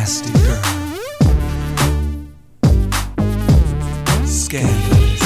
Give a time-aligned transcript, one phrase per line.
[0.00, 0.62] Nasty girl.
[4.24, 5.20] Scandalous.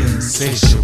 [0.00, 0.82] Insatiable.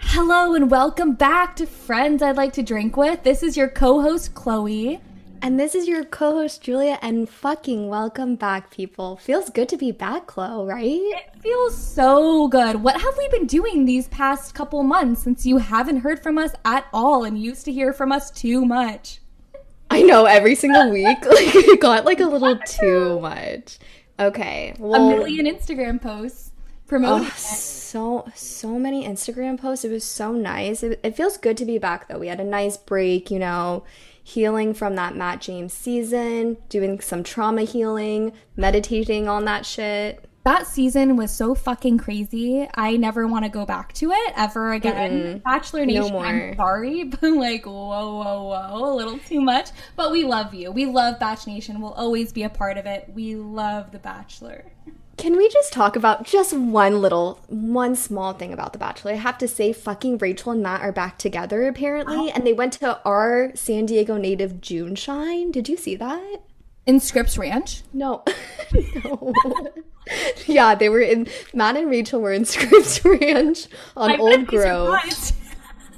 [0.00, 3.22] Hello and welcome back to Friends I'd Like to Drink With.
[3.22, 5.02] This is your co host, Chloe.
[5.40, 9.16] And this is your co host, Julia, and fucking welcome back, people.
[9.16, 10.84] Feels good to be back, Chloe, right?
[10.84, 12.82] It feels so good.
[12.82, 16.52] What have we been doing these past couple months since you haven't heard from us
[16.64, 19.20] at all and used to hear from us too much?
[19.90, 21.18] I know, every single week.
[21.24, 23.78] Like, it got like a little too much.
[24.18, 24.74] Okay.
[24.78, 26.50] Well, A million Instagram posts
[26.88, 29.84] promoting oh, so, so many Instagram posts.
[29.84, 30.82] It was so nice.
[30.82, 32.18] It, it feels good to be back, though.
[32.18, 33.84] We had a nice break, you know,
[34.28, 40.22] healing from that Matt James season, doing some trauma healing, meditating on that shit.
[40.44, 42.68] That season was so fucking crazy.
[42.74, 45.38] I never want to go back to it ever again.
[45.44, 46.24] Bachelor Nation, more.
[46.26, 49.70] I'm sorry, but like, whoa, whoa, whoa, a little too much.
[49.96, 50.70] But we love you.
[50.70, 51.80] We love Bach Nation.
[51.80, 53.10] We'll always be a part of it.
[53.14, 54.64] We love The Bachelor.
[55.18, 59.12] Can we just talk about just one little, one small thing about The Bachelor?
[59.12, 62.32] I have to say, fucking Rachel and Matt are back together apparently, oh.
[62.32, 65.50] and they went to our San Diego native JuneShine.
[65.50, 66.42] Did you see that?
[66.86, 67.82] In Scripps Ranch.
[67.92, 68.22] No.
[69.04, 69.34] no.
[70.46, 73.66] yeah, they were in, Matt and Rachel were in Scripps Ranch
[73.96, 75.32] on I Old bet these are Grove.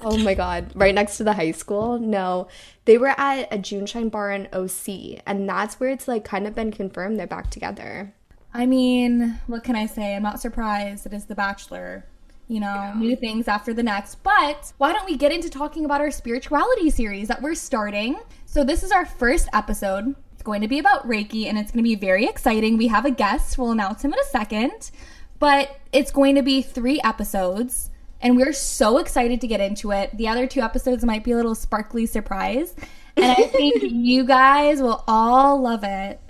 [0.02, 1.98] Oh my god, right next to the high school?
[1.98, 2.48] No.
[2.86, 6.54] They were at a JuneShine bar in OC, and that's where it's like kind of
[6.54, 8.14] been confirmed they're back together.
[8.52, 10.14] I mean, what can I say?
[10.16, 11.06] I'm not surprised.
[11.06, 12.04] It is The Bachelor.
[12.48, 14.16] You know, new things after the next.
[14.24, 18.18] But why don't we get into talking about our spirituality series that we're starting?
[18.44, 20.16] So, this is our first episode.
[20.32, 22.76] It's going to be about Reiki and it's going to be very exciting.
[22.76, 23.56] We have a guest.
[23.56, 24.90] We'll announce him in a second.
[25.38, 27.90] But it's going to be three episodes.
[28.20, 30.16] And we're so excited to get into it.
[30.16, 32.74] The other two episodes might be a little sparkly surprise.
[33.16, 36.20] And I think you guys will all love it.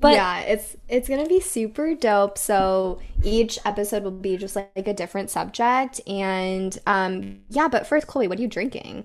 [0.00, 2.38] But yeah, it's it's gonna be super dope.
[2.38, 7.68] So each episode will be just like, a different subject, and um, yeah.
[7.68, 9.04] But first, Chloe, what are you drinking?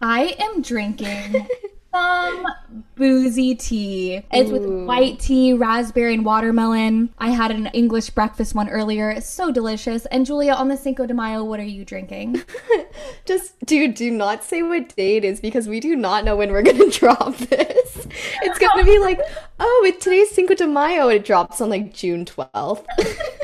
[0.00, 1.46] I am drinking
[1.92, 2.46] some
[2.94, 4.22] boozy tea.
[4.32, 7.10] It's with white tea, raspberry, and watermelon.
[7.18, 9.10] I had an English breakfast one earlier.
[9.10, 10.06] It's so delicious.
[10.06, 12.42] And Julia, on the Cinco de Mayo, what are you drinking?
[13.24, 16.50] Just dude, do not say what day it is because we do not know when
[16.50, 18.06] we're gonna drop this.
[18.42, 19.20] It's gonna be like,
[19.60, 22.86] oh, it's today's Cinco de Mayo, it drops on like June twelfth.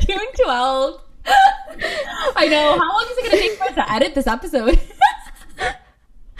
[0.06, 1.00] June 12th.
[2.36, 2.78] I know.
[2.78, 4.80] How long is it going to take for us to edit this episode?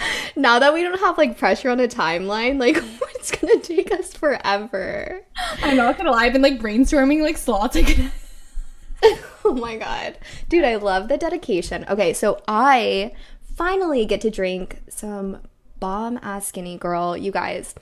[0.36, 2.76] now that we don't have like pressure on a timeline, like
[3.16, 5.20] it's gonna take us forever.
[5.62, 6.25] I'm not to lie.
[6.26, 7.76] I've been like brainstorming like slots.
[7.76, 8.10] I could-
[9.44, 10.19] Oh my god.
[10.48, 11.84] Dude, I love the dedication.
[11.88, 13.12] Okay, so I
[13.56, 15.38] finally get to drink some
[15.78, 17.16] bomb ass skinny girl.
[17.16, 17.75] You guys,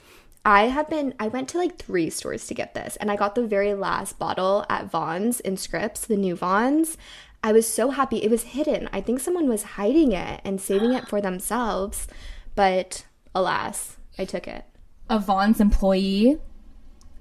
[0.45, 3.35] I have been I went to like three stores to get this and I got
[3.35, 6.97] the very last bottle at Vons in Scripps, the new Vons.
[7.43, 8.17] I was so happy.
[8.17, 8.89] It was hidden.
[8.91, 12.07] I think someone was hiding it and saving it for themselves.
[12.55, 13.05] But
[13.35, 14.65] alas, I took it.
[15.09, 16.37] a Vons employee.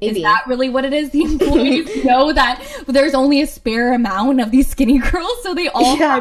[0.00, 0.18] Maybe.
[0.18, 1.08] Is that really what it is?
[1.10, 5.68] The employees know that there's only a spare amount of these skinny girls, so they
[5.68, 5.96] all.
[5.96, 6.20] Yeah.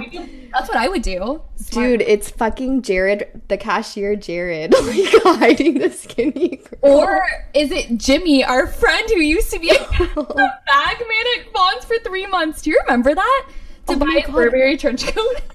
[0.54, 1.42] That's what I would do.
[1.72, 7.00] Dude, it's fucking Jared, the cashier Jared, like hiding the skinny girl.
[7.00, 7.22] Or
[7.54, 11.98] is it Jimmy, our friend who used to be a bag man at Vons for
[12.00, 12.62] three months?
[12.62, 13.48] Do you remember that?
[13.88, 15.42] To Oh buy a Burberry trench coat.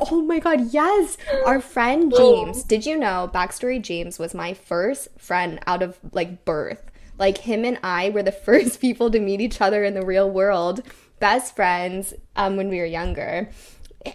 [0.00, 1.16] Oh my god, yes!
[1.44, 2.64] Our friend James.
[2.64, 6.90] Did you know backstory James was my first friend out of like birth.
[7.18, 10.28] Like him and I were the first people to meet each other in the real
[10.30, 10.82] world.
[11.20, 13.50] Best friends um when we were younger.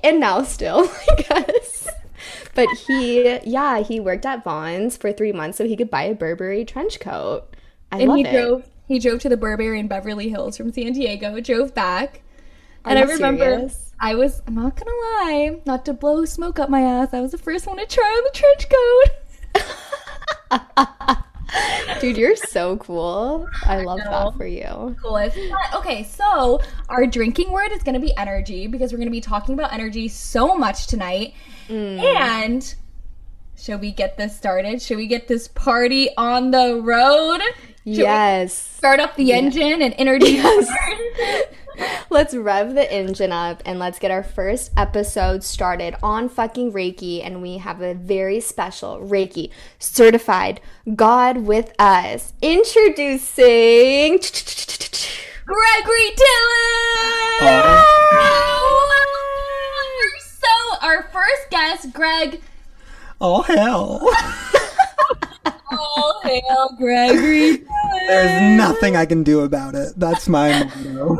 [0.03, 1.87] And now still, I guess.
[2.53, 6.13] But he yeah, he worked at Vons for 3 months so he could buy a
[6.15, 7.55] Burberry trench coat.
[7.91, 8.31] I and love he it.
[8.31, 8.69] drove.
[8.87, 11.39] He drove to the Burberry in Beverly Hills from San Diego.
[11.39, 12.21] Drove back,
[12.85, 13.93] Are and I remember serious?
[13.99, 14.41] I was.
[14.47, 17.13] I'm not gonna lie, not to blow smoke up my ass.
[17.13, 19.19] I was the first one to try on the trench coat.
[22.01, 23.47] Dude, you're so cool.
[23.63, 24.95] I love that for you.
[25.01, 25.35] coolest.
[25.35, 29.11] But, okay, so our drinking word is going to be energy because we're going to
[29.11, 31.33] be talking about energy so much tonight.
[31.67, 31.99] Mm.
[32.03, 32.75] And
[33.55, 34.81] should we get this started?
[34.81, 37.41] Should we get this party on the road?
[37.85, 38.53] Should we Yes.
[38.53, 40.69] start up the engine and introduce
[42.09, 47.25] Let's rev the engine up and let's get our first episode started on fucking Reiki.
[47.25, 49.49] And we have a very special Reiki
[49.79, 50.59] certified
[50.95, 52.33] God with us.
[52.41, 54.19] Introducing.
[55.45, 57.83] Gregory Dillon!
[60.19, 60.49] So,
[60.81, 62.41] our first guest, Greg.
[63.21, 64.01] Oh hell.
[65.71, 67.63] Oh, All hail Gregory.
[68.07, 69.93] There's nothing I can do about it.
[69.97, 71.17] That's my motto.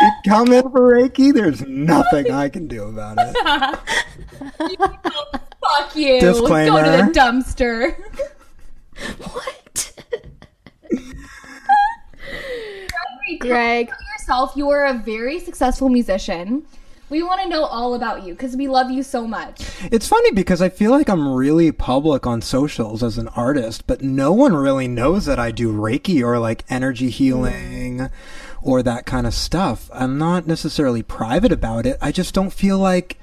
[0.00, 3.36] you come in for Reiki, there's nothing I can do about it.
[5.60, 6.20] Fuck you.
[6.20, 6.82] Disclaimer.
[6.82, 7.96] Go to the dumpster.
[9.18, 9.92] What?
[13.30, 13.88] Gregory, Greg.
[13.88, 16.66] tell yourself you are a very successful musician.
[17.10, 19.68] We want to know all about you because we love you so much.
[19.90, 24.00] It's funny because I feel like I'm really public on socials as an artist, but
[24.00, 28.10] no one really knows that I do Reiki or like energy healing
[28.62, 29.90] or that kind of stuff.
[29.92, 31.98] I'm not necessarily private about it.
[32.00, 33.18] I just don't feel like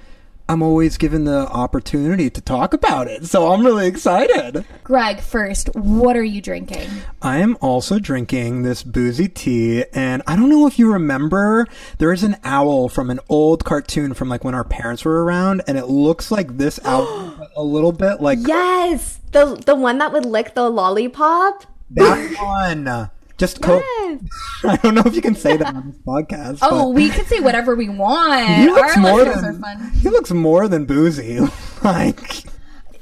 [0.49, 3.25] I'm always given the opportunity to talk about it.
[3.25, 4.63] So I'm really excited.
[4.83, 6.89] Greg, first, what are you drinking?
[7.21, 11.67] I am also drinking this boozy tea, and I don't know if you remember,
[11.97, 15.63] there is an owl from an old cartoon from like when our parents were around,
[15.67, 20.13] and it looks like this owl a little bit like Yes, the the one that
[20.13, 21.65] would lick the lollipop.
[21.91, 23.09] that one.
[23.38, 24.19] Just co- Yes.
[24.63, 26.60] I don't know if you can say that on this podcast.
[26.62, 28.48] Oh, we can say whatever we want.
[28.48, 29.92] he looks Our more than are fun.
[29.92, 31.39] he looks more than boozy.
[31.84, 32.19] like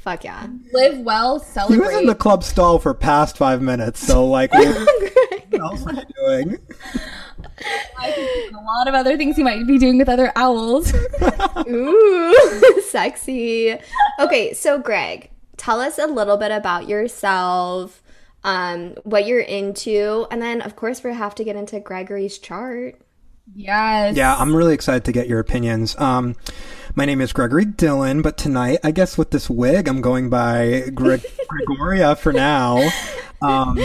[0.00, 0.46] Fuck yeah.
[0.72, 1.76] Live well, celebrate.
[1.76, 1.94] he celebrate.
[1.94, 3.98] was in the club stall for past five minutes.
[4.06, 4.66] So like, what
[5.58, 6.58] else are you doing?
[8.04, 10.92] A lot of other things he might be doing with other owls.
[11.68, 13.76] Ooh, sexy.
[14.20, 18.02] Okay, so Greg, tell us a little bit about yourself,
[18.46, 22.98] um, what you're into, and then of course we have to get into Gregory's chart.
[23.54, 24.16] yes.
[24.16, 25.98] Yeah, I'm really excited to get your opinions.
[25.98, 26.36] Um,
[26.94, 30.88] my name is Gregory Dillon, but tonight, I guess with this wig, I'm going by
[30.94, 31.16] Gre-
[31.48, 32.88] Gregoria for now.
[33.42, 33.78] Um,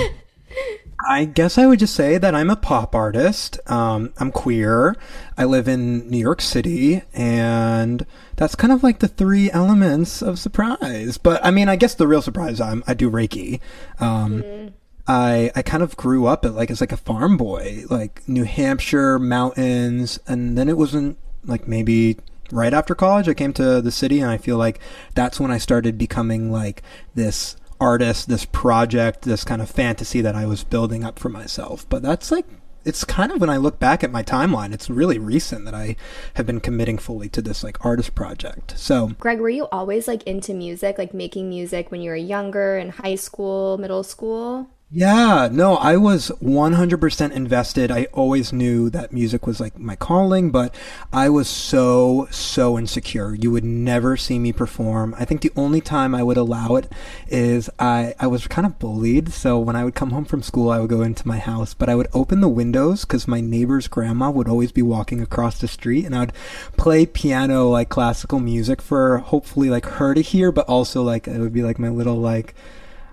[1.10, 3.60] I guess I would just say that I'm a pop artist.
[3.70, 4.96] Um, I'm queer.
[5.38, 8.06] I live in New York City, and
[8.36, 11.18] that's kind of like the three elements of surprise.
[11.18, 13.60] But I mean, I guess the real surprise I'm I do Reiki.
[14.00, 14.74] Um,
[15.08, 18.44] I I kind of grew up at like as like a farm boy, like New
[18.44, 22.18] Hampshire mountains, and then it wasn't like maybe
[22.52, 24.80] right after college I came to the city, and I feel like
[25.16, 26.84] that's when I started becoming like
[27.16, 31.88] this artist, this project, this kind of fantasy that I was building up for myself.
[31.90, 32.46] But that's like
[32.84, 35.96] it's kind of when I look back at my timeline, it's really recent that I
[36.36, 38.78] have been committing fully to this like artist project.
[38.78, 42.78] So Greg, were you always like into music, like making music when you were younger
[42.78, 44.70] in high school, middle school?
[44.94, 47.92] Yeah, no, I was 100% invested.
[47.92, 50.76] I always knew that music was like my calling, but
[51.14, 53.34] I was so, so insecure.
[53.34, 55.16] You would never see me perform.
[55.18, 56.92] I think the only time I would allow it
[57.30, 59.32] is I, I was kind of bullied.
[59.32, 61.88] So when I would come home from school, I would go into my house, but
[61.88, 65.70] I would open the windows because my neighbor's grandma would always be walking across the
[65.70, 66.34] street and I would
[66.76, 71.40] play piano, like classical music for hopefully like her to hear, but also like it
[71.40, 72.54] would be like my little like,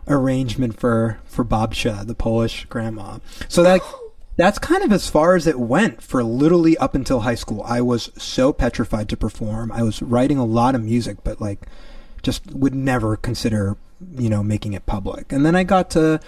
[0.08, 3.18] arrangement for for Babcia, the Polish grandma.
[3.48, 3.80] So that
[4.36, 7.62] that's kind of as far as it went for literally up until high school.
[7.64, 9.72] I was so petrified to perform.
[9.72, 11.66] I was writing a lot of music, but like
[12.22, 13.76] just would never consider,
[14.16, 15.32] you know, making it public.
[15.32, 16.20] And then I got to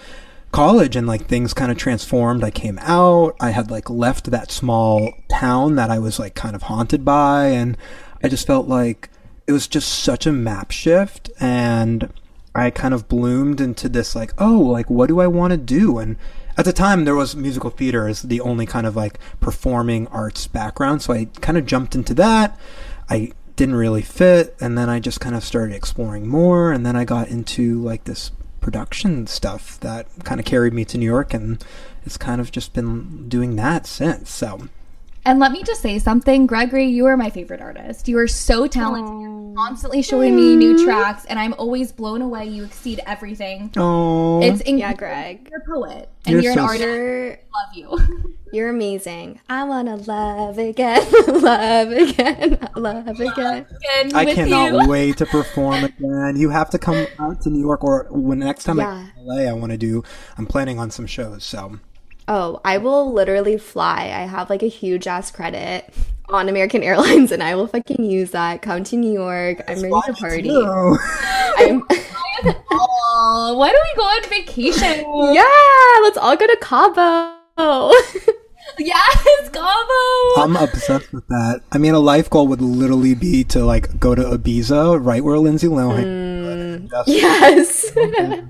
[0.51, 2.43] college and like things kind of transformed.
[2.43, 3.35] I came out.
[3.39, 7.45] I had like left that small town that I was like kind of haunted by
[7.47, 7.77] and
[8.21, 9.09] I just felt like
[9.47, 12.11] it was just such a map shift and
[12.53, 15.97] I kind of bloomed into this like, oh, like what do I want to do?
[15.97, 16.17] And
[16.57, 20.47] at the time there was musical theater as the only kind of like performing arts
[20.47, 22.59] background, so I kind of jumped into that.
[23.09, 26.95] I didn't really fit and then I just kind of started exploring more and then
[26.95, 31.33] I got into like this production stuff that kind of carried me to New York
[31.33, 31.63] and
[32.05, 34.29] it's kind of just been doing that since.
[34.29, 34.69] So
[35.23, 38.07] And let me just say something, Gregory, you are my favorite artist.
[38.07, 39.21] You are so talented.
[39.21, 40.83] You're constantly showing me new mm.
[40.83, 42.47] tracks, and I'm always blown away.
[42.47, 43.71] You exceed everything.
[43.77, 45.47] Oh It's in- Yeah, Greg.
[45.51, 46.85] You're a poet, and You're you're, so an artist.
[46.85, 48.37] You're I love you.
[48.53, 49.39] you're amazing.
[49.49, 53.67] I wanna love again, love again, love again.
[53.97, 54.87] And I with cannot you.
[54.89, 56.35] wait to perform again.
[56.37, 59.07] You have to come out to New York, or when next time I Yeah.
[59.17, 60.03] go to LA, I want to do.
[60.37, 61.79] I'm planning on some shows, so
[62.27, 64.03] Oh, I will literally fly.
[64.03, 65.91] I have like a huge ass credit
[66.29, 68.61] on American Airlines and I will fucking use that.
[68.61, 69.61] Come to New York.
[69.67, 70.49] I'm ready to party.
[70.55, 71.83] I'm
[72.73, 75.05] Oh, why don't we go on vacation?
[75.35, 77.91] Yeah, let's all go to Cabo.
[78.79, 80.41] Yes, Cabo.
[80.41, 81.61] I'm obsessed with that.
[81.71, 85.37] I mean, a life goal would literally be to like go to Ibiza, right where
[85.37, 86.05] Lindsay Lohan.
[86.05, 86.89] Mm.
[86.89, 87.91] Just- yes.
[87.95, 88.49] Mm-hmm.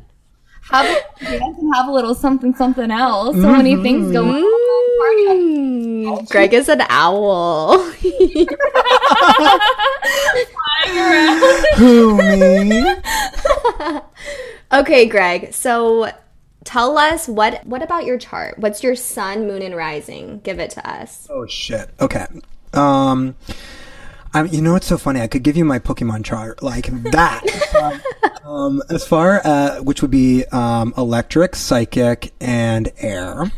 [0.72, 3.36] Have a dance and have a little something something else.
[3.36, 4.62] So many things going on.
[5.02, 7.80] Mm, Greg is an owl.
[11.76, 12.18] Who
[12.64, 12.96] me?
[14.74, 15.54] okay, Greg.
[15.54, 16.12] So
[16.64, 18.58] tell us what what about your chart?
[18.60, 20.40] What's your sun, moon, and rising?
[20.44, 21.28] Give it to us.
[21.30, 21.90] Oh shit.
[22.00, 22.26] Okay.
[22.74, 23.36] Um,
[24.34, 25.20] I you know what's so funny?
[25.22, 28.02] I could give you my Pokemon chart like that.
[28.46, 33.52] um, as far uh, which would be um, electric, psychic, and air.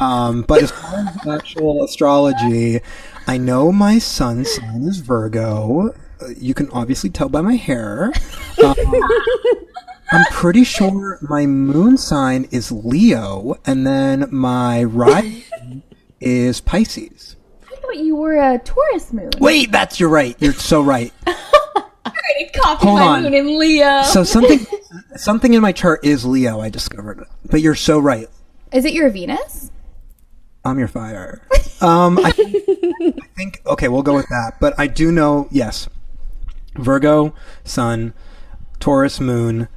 [0.00, 2.80] Um, but as far as actual astrology,
[3.26, 5.94] I know my sun sign is Virgo.
[6.20, 8.12] Uh, You can obviously tell by my hair.
[8.64, 8.74] Um,
[10.12, 15.82] I'm pretty sure my moon sign is Leo, and then my rising
[16.20, 17.29] is Pisces.
[17.94, 19.30] You were a Taurus moon.
[19.38, 20.36] Wait, that's you're right.
[20.40, 21.12] You're so right.
[21.26, 23.22] Hold my on.
[23.24, 24.02] moon in Leo.
[24.04, 24.66] So something
[25.16, 26.60] something in my chart is Leo.
[26.60, 27.26] I discovered.
[27.44, 28.28] But you're so right.
[28.72, 29.70] Is it your Venus?
[30.64, 31.42] I'm your fire.
[31.80, 34.54] Um, I, I think okay, we'll go with that.
[34.60, 35.88] But I do know, yes,
[36.74, 38.12] Virgo, Sun,
[38.78, 39.68] Taurus, Moon,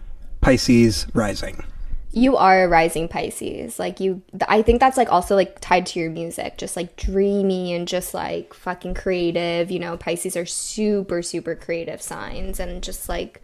[0.42, 1.64] Pisces, Rising.
[2.16, 3.80] You are a rising Pisces.
[3.80, 7.74] Like you I think that's like also like tied to your music, just like dreamy
[7.74, 9.72] and just like fucking creative.
[9.72, 13.42] You know, Pisces are super super creative signs and just like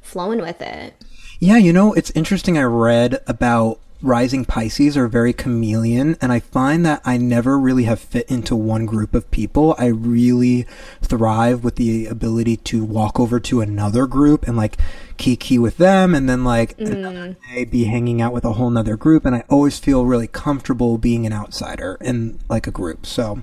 [0.00, 0.94] flowing with it.
[1.38, 2.56] Yeah, you know, it's interesting.
[2.56, 7.84] I read about rising Pisces are very chameleon, and I find that I never really
[7.84, 9.74] have fit into one group of people.
[9.78, 10.66] I really
[11.02, 14.76] thrive with the ability to walk over to another group and like
[15.16, 16.90] kiki with them, and then like mm.
[16.90, 19.24] another day be hanging out with a whole nother group.
[19.24, 23.06] And I always feel really comfortable being an outsider in like a group.
[23.06, 23.42] So.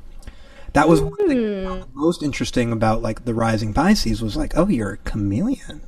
[0.73, 1.87] That was one thing mm.
[1.93, 5.81] most interesting about like the rising Pisces was like, oh, you're a chameleon.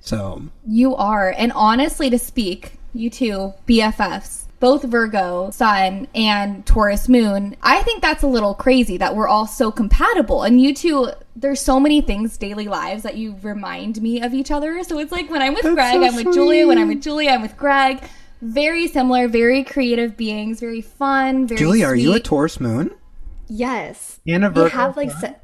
[0.00, 1.34] So You are.
[1.36, 8.00] And honestly, to speak, you two, BFFs, both Virgo, Sun, and Taurus Moon, I think
[8.00, 10.42] that's a little crazy that we're all so compatible.
[10.42, 14.50] And you two, there's so many things, daily lives, that you remind me of each
[14.50, 14.82] other.
[14.84, 16.66] So it's like when I'm with Greg, so I'm with Julia.
[16.66, 18.02] When I'm with Julia, I'm with Greg.
[18.40, 22.20] Very similar, very creative beings, very fun, very Julie, are you a.
[22.20, 22.90] Taurus moon?
[23.48, 24.20] Yes.
[24.26, 25.36] And a We Virgo have like se-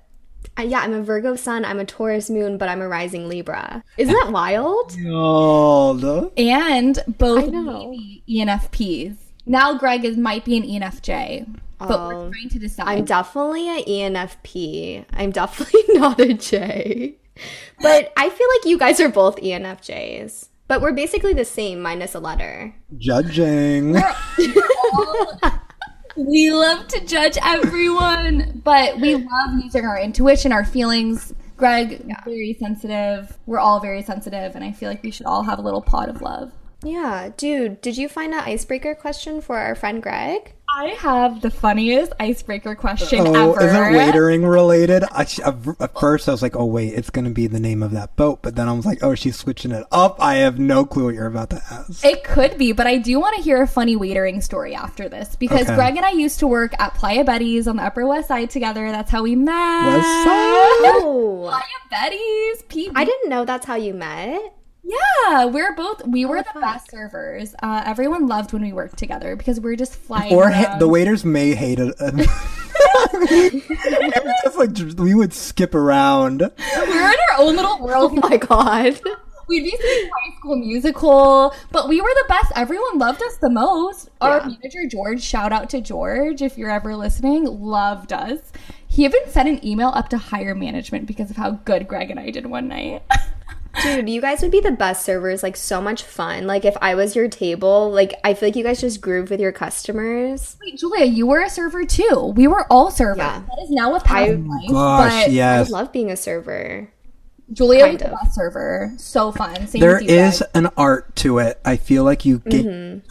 [0.59, 3.83] uh, yeah, I'm a Virgo sun, I'm a Taurus moon, but I'm a rising Libra.
[3.97, 4.97] Isn't that wild?
[5.07, 7.91] Oh, the- and both I know.
[7.91, 9.17] maybe ENFPs.
[9.47, 11.47] Now Greg is might be an ENFJ,
[11.79, 12.31] but we're Oh.
[12.31, 12.87] trying to decide.
[12.89, 13.85] I'm definitely an
[14.17, 15.05] ENFP.
[15.15, 17.17] I'm definitely not a J.
[17.81, 20.49] But I feel like you guys are both ENFJs.
[20.69, 22.75] But we're basically the same minus a letter.
[22.99, 23.97] judging.
[26.17, 31.33] we love to judge everyone, but we love using our intuition, our feelings.
[31.57, 33.39] Greg, very sensitive.
[33.47, 36.09] We're all very sensitive, and I feel like we should all have a little pot
[36.09, 36.53] of love.
[36.83, 40.55] Yeah, dude, did you find an icebreaker question for our friend Greg?
[40.73, 43.61] I have the funniest icebreaker question Oh, ever.
[43.67, 45.03] is it waitering related?
[45.11, 45.27] I,
[45.81, 48.39] at first, I was like, "Oh wait, it's gonna be the name of that boat,"
[48.41, 51.15] but then I was like, "Oh, she's switching it up." I have no clue what
[51.17, 52.05] you're about to ask.
[52.05, 55.35] It could be, but I do want to hear a funny waitering story after this
[55.35, 55.75] because Okay.
[55.75, 58.91] Greg and I used to work at Playa Betty's on the Upper West Side together.
[58.93, 59.87] That's how we met.
[59.87, 61.03] West Side?
[61.03, 62.93] Oh, Playa Betty's, PB.
[62.95, 64.55] I didn't know that's how you met.
[64.83, 66.63] Yeah, we're both we were Oh, the fuck.
[66.63, 67.55] best servers.
[67.63, 70.35] Uh, everyone loved when we worked together because we're just flying.
[70.35, 71.95] Or ha- the waiters may hate it.
[72.01, 72.27] it
[74.25, 76.41] was just like we would skip around.
[76.41, 78.15] we were in our own little Oh world.
[78.31, 79.01] my god.
[79.49, 82.53] We'd be singing High School Musical, but we were the best.
[82.55, 84.09] Everyone loved us the most.
[84.21, 88.39] Our manager George, shout out to George if you're ever listening, loved us.
[88.87, 92.21] He even sent an email up to higher management because of how good Greg and
[92.21, 93.03] I did one night.
[93.83, 96.47] Dude, you guys would be the best servers, like so much fun.
[96.47, 99.41] Like if I was your table, like I feel like you guys just groove with
[99.41, 100.57] your customers.
[100.61, 102.33] Wait, Julia, you were a server too.
[102.37, 103.19] We were all servers.
[103.19, 103.43] Yeah.
[103.49, 104.69] That is now a path I- in life.
[104.69, 105.71] Gosh, but I yes.
[105.71, 106.91] love being a server.
[107.53, 108.21] Julia was Kind the of.
[108.23, 108.93] best server.
[108.97, 109.67] So fun.
[109.67, 110.51] Same There you is Greg.
[110.55, 111.61] an art to it.
[111.65, 112.65] I feel like you get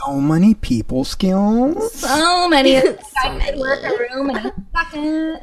[0.05, 1.91] so many people skills.
[1.93, 2.77] so many.
[2.77, 2.81] I
[3.37, 3.51] many.
[3.51, 5.39] could work a room in a second.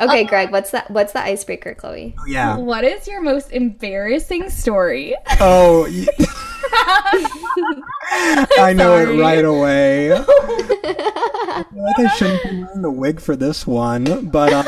[0.00, 0.90] Okay, Greg, what's that?
[0.90, 2.14] What's the icebreaker, Chloe?
[2.18, 2.56] Oh, yeah.
[2.56, 5.14] What is your most embarrassing story?
[5.40, 6.06] Oh, y-
[8.58, 9.16] I know Sorry.
[9.18, 10.12] it right away.
[10.12, 14.66] I feel like I shouldn't be wearing the wig for this one, but um,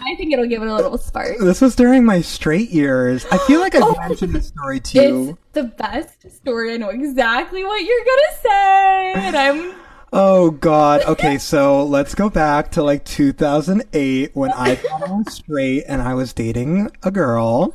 [0.00, 1.38] I think it'll give it a little spark.
[1.38, 3.26] this was during my straight years.
[3.30, 5.28] I feel like I've oh mentioned this story to you.
[5.30, 6.74] It's the best story.
[6.74, 9.74] I know exactly what you're gonna say, and I'm.
[10.12, 11.02] Oh God.
[11.04, 16.02] Okay, so let's go back to like 2008 when I thought I was straight and
[16.02, 17.72] I was dating a girl.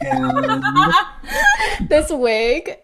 [0.00, 0.64] And
[1.90, 2.76] This wig.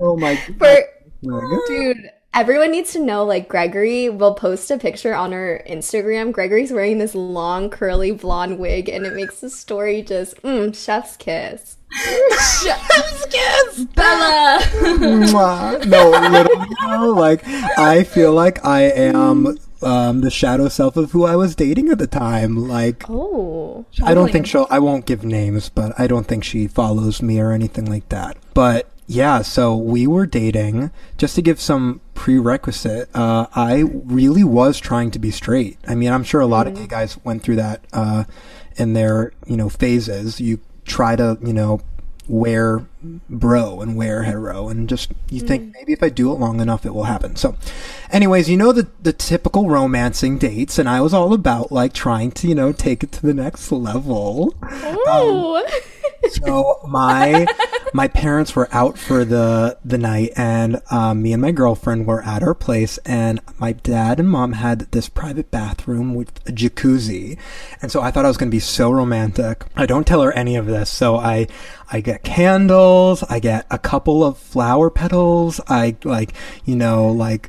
[0.00, 5.32] oh my For dude, Everyone needs to know like Gregory will post a picture on
[5.32, 6.30] her Instagram.
[6.30, 11.16] Gregory's wearing this long curly blonde wig and it makes the story just mm, chef's
[11.16, 11.76] kiss.
[12.62, 14.58] Chef's kiss, Bella.
[14.62, 15.86] Mwah.
[15.86, 17.42] no, literally, no, like
[17.78, 21.98] I feel like I am um, the shadow self of who I was dating at
[21.98, 22.68] the time.
[22.68, 23.86] Like Oh.
[24.04, 24.66] I don't think she'll.
[24.70, 28.36] I won't give names, but I don't think she follows me or anything like that.
[28.52, 30.90] But yeah, so we were dating.
[31.16, 35.78] Just to give some prerequisite, uh, I really was trying to be straight.
[35.88, 38.24] I mean, I'm sure a lot of gay guys went through that uh,
[38.76, 40.42] in their you know phases.
[40.42, 41.80] You try to you know
[42.28, 42.86] wear
[43.30, 46.84] bro and wear hetero and just you think maybe if I do it long enough
[46.84, 47.34] it will happen.
[47.36, 47.56] So
[48.10, 52.30] anyways, you know the the typical romancing dates and I was all about like trying
[52.32, 54.54] to, you know, take it to the next level.
[54.62, 55.66] Oh.
[56.30, 57.46] So my
[57.92, 62.22] my parents were out for the the night and um, me and my girlfriend were
[62.22, 67.38] at our place and my dad and mom had this private bathroom with a jacuzzi.
[67.80, 69.64] And so I thought I was going to be so romantic.
[69.74, 70.90] I don't tell her any of this.
[70.90, 71.46] So I
[71.90, 77.48] I get candles, I get a couple of flower petals, I like, you know, like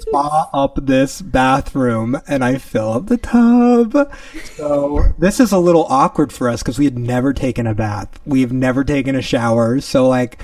[0.00, 4.12] spa up this bathroom and I fill up the tub.
[4.56, 8.20] So this is a little awkward for us because we had never taken a bath.
[8.26, 9.80] We've never taken a shower.
[9.80, 10.42] So like,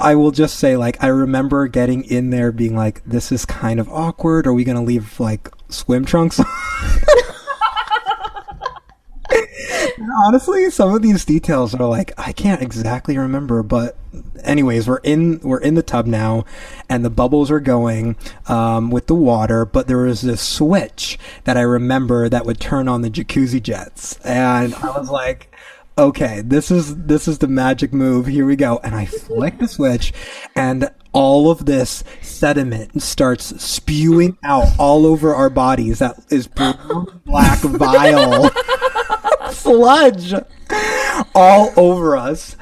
[0.00, 3.80] I will just say like, I remember getting in there being like, this is kind
[3.80, 4.46] of awkward.
[4.46, 6.40] Are we going to leave like swim trunks?
[9.32, 13.96] And honestly, some of these details are like I can't exactly remember, but
[14.42, 16.44] anyways, we're in we're in the tub now,
[16.88, 19.64] and the bubbles are going um, with the water.
[19.64, 24.18] But there was this switch that I remember that would turn on the jacuzzi jets,
[24.24, 25.54] and I was like,
[25.98, 28.26] okay, this is this is the magic move.
[28.26, 30.12] Here we go, and I flick the switch,
[30.56, 35.98] and all of this sediment starts spewing out all over our bodies.
[35.98, 36.46] That is
[37.26, 38.50] black, vile
[39.52, 40.34] sludge
[41.34, 42.56] all over us.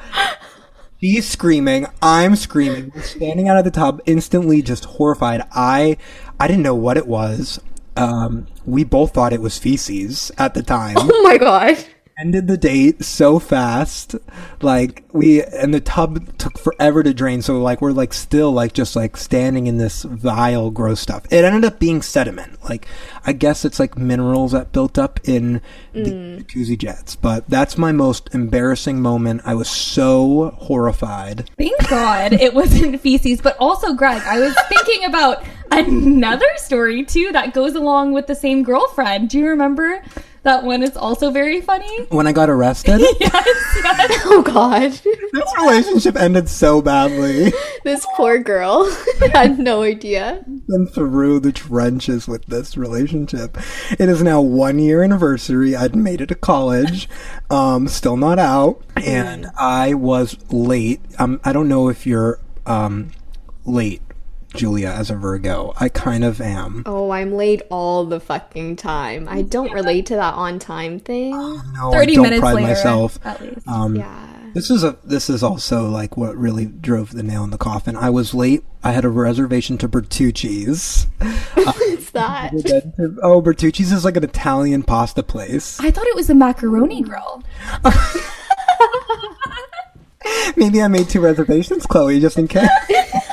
[0.99, 1.85] She's screaming.
[2.01, 2.91] I'm screaming.
[2.93, 5.41] We're standing out of the tub, instantly just horrified.
[5.53, 5.97] I,
[6.39, 7.59] I didn't know what it was.
[7.95, 10.95] Um, we both thought it was feces at the time.
[10.99, 11.77] Oh my god.
[12.19, 14.13] Ended the date so fast,
[14.61, 17.41] like we and the tub took forever to drain.
[17.41, 21.23] So like we're like still like just like standing in this vile, gross stuff.
[21.31, 22.61] It ended up being sediment.
[22.61, 22.87] Like
[23.25, 25.61] I guess it's like minerals that built up in
[25.93, 26.43] the mm.
[26.43, 27.15] jacuzzi jets.
[27.15, 29.43] But that's my most embarrassing moment.
[29.45, 31.49] I was so horrified.
[31.57, 33.39] Thank God it wasn't feces.
[33.39, 38.35] But also, Greg, I was thinking about another story too that goes along with the
[38.35, 39.29] same girlfriend.
[39.29, 40.03] Do you remember
[40.43, 40.83] that one?
[40.83, 42.05] Is also very funny.
[42.09, 43.31] When I got arrested, Yes,
[43.75, 44.21] yes.
[44.25, 44.91] Oh god.
[44.91, 47.51] this relationship ended so badly.
[47.83, 48.89] This poor girl
[49.33, 50.43] had no idea.
[50.67, 53.57] been through the trenches with this relationship.
[53.91, 55.75] It is now one year anniversary.
[55.75, 57.07] I'd made it to college,
[57.49, 61.01] um, still not out, and I was late.
[61.17, 63.11] Um, I don't know if you're um,
[63.65, 64.01] late,
[64.55, 65.73] Julia, as a Virgo.
[65.79, 66.83] I kind of am.
[66.85, 69.27] Oh, I'm late all the fucking time.
[69.29, 71.31] I don't relate to that on time thing.
[71.31, 73.19] No, I 30 don't minutes pride later, myself.
[73.23, 73.67] at least.
[73.67, 74.25] Um, Yeah.
[74.51, 77.95] This is a this is also like what really drove the nail in the coffin.
[77.95, 78.63] I was late.
[78.83, 81.05] I had a reservation to Bertucci's.
[81.53, 82.53] What's that?
[83.21, 85.79] oh, Bertucci's is like an Italian pasta place.
[85.79, 87.43] I thought it was the macaroni grill.
[90.55, 92.67] Maybe I made two reservations, Chloe, just in case.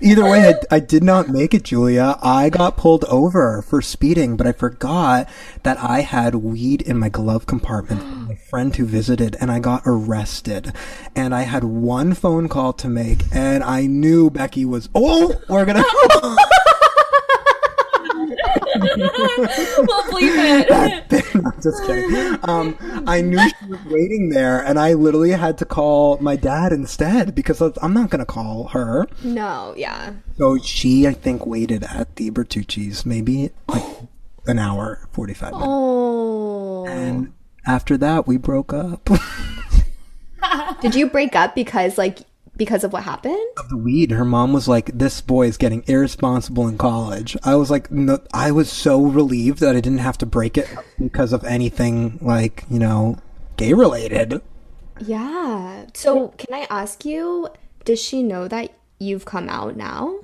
[0.00, 2.18] Either way, I, I did not make it, Julia.
[2.22, 5.28] I got pulled over for speeding, but I forgot
[5.62, 9.58] that I had weed in my glove compartment from my friend who visited, and I
[9.58, 10.72] got arrested.
[11.14, 15.64] And I had one phone call to make, and I knew Becky was, oh, we're
[15.64, 15.84] gonna.
[18.98, 21.34] we'll bleep it.
[21.34, 22.38] I'm just kidding.
[22.42, 22.76] Um,
[23.06, 27.34] I knew she was waiting there, and I literally had to call my dad instead
[27.34, 29.06] because I'm not gonna call her.
[29.22, 30.14] No, yeah.
[30.38, 33.84] So she, I think, waited at the Bertucci's maybe like
[34.46, 35.66] an hour, 45 minutes.
[35.68, 36.86] Oh.
[36.86, 37.32] And
[37.66, 39.08] after that, we broke up.
[40.80, 42.20] Did you break up because like
[42.56, 43.38] because of what happened?
[43.56, 47.56] of the weed, her mom was like, "This boy is getting irresponsible in college." I
[47.56, 51.32] was like, no, I was so relieved that I didn't have to break it because
[51.32, 53.18] of anything like you know,
[53.56, 54.40] gay related.
[55.00, 55.86] Yeah.
[55.94, 57.48] So, can I ask you,
[57.84, 60.20] does she know that you've come out now?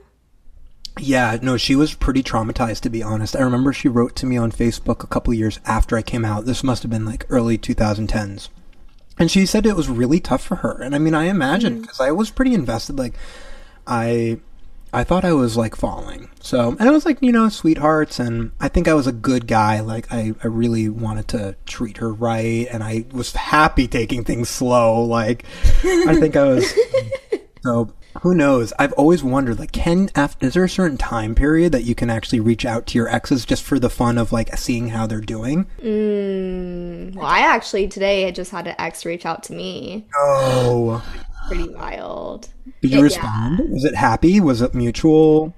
[1.01, 3.37] Yeah, no, she was pretty traumatized to be honest.
[3.37, 6.45] I remember she wrote to me on Facebook a couple years after I came out.
[6.45, 8.49] This must have been like early 2010s.
[9.18, 10.81] And she said it was really tough for her.
[10.81, 11.83] And I mean, I imagine mm-hmm.
[11.83, 13.14] because I was pretty invested like
[13.87, 14.38] I
[14.92, 16.31] I thought I was like falling.
[16.40, 18.18] So, and it was like, you know, sweethearts.
[18.18, 19.81] And I think I was a good guy.
[19.81, 22.66] Like, I, I really wanted to treat her right.
[22.70, 25.02] And I was happy taking things slow.
[25.02, 25.44] Like,
[25.85, 26.72] I think I was.
[27.64, 28.72] So, who knows?
[28.78, 32.11] I've always wondered, like, can, after, is there a certain time period that you can
[32.11, 35.20] actually reach out to your exes just for the fun of like seeing how they're
[35.20, 35.66] doing?
[35.83, 40.07] Mm, well, I actually today I just had an ex reach out to me.
[40.16, 41.04] Oh.
[41.46, 42.48] Pretty wild.
[42.83, 43.70] Did you respond?
[43.70, 44.40] Was it happy?
[44.40, 45.54] Was it mutual?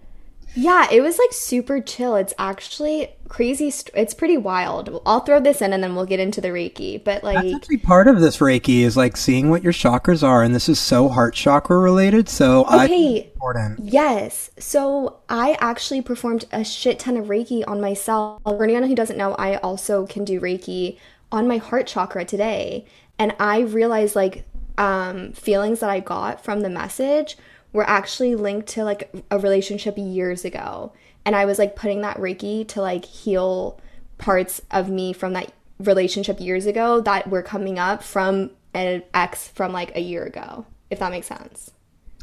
[0.54, 2.16] Yeah, it was like super chill.
[2.16, 3.70] It's actually crazy.
[3.70, 5.00] St- it's pretty wild.
[5.06, 7.02] I'll throw this in and then we'll get into the Reiki.
[7.02, 10.42] But like, That's actually part of this Reiki is like seeing what your chakras are,
[10.42, 12.28] and this is so heart chakra related.
[12.28, 13.30] So Okay.
[13.32, 13.80] important.
[13.84, 14.50] Yes.
[14.58, 18.42] So I actually performed a shit ton of Reiki on myself.
[18.42, 20.98] For anyone who doesn't know, I also can do Reiki
[21.30, 22.84] on my heart chakra today.
[23.18, 24.44] And I realized like
[24.78, 27.36] um, feelings that I got from the message
[27.72, 30.92] were actually linked to like a relationship years ago.
[31.24, 33.80] And I was like putting that Reiki to like heal
[34.18, 39.48] parts of me from that relationship years ago that were coming up from an ex
[39.48, 41.72] from like a year ago, if that makes sense.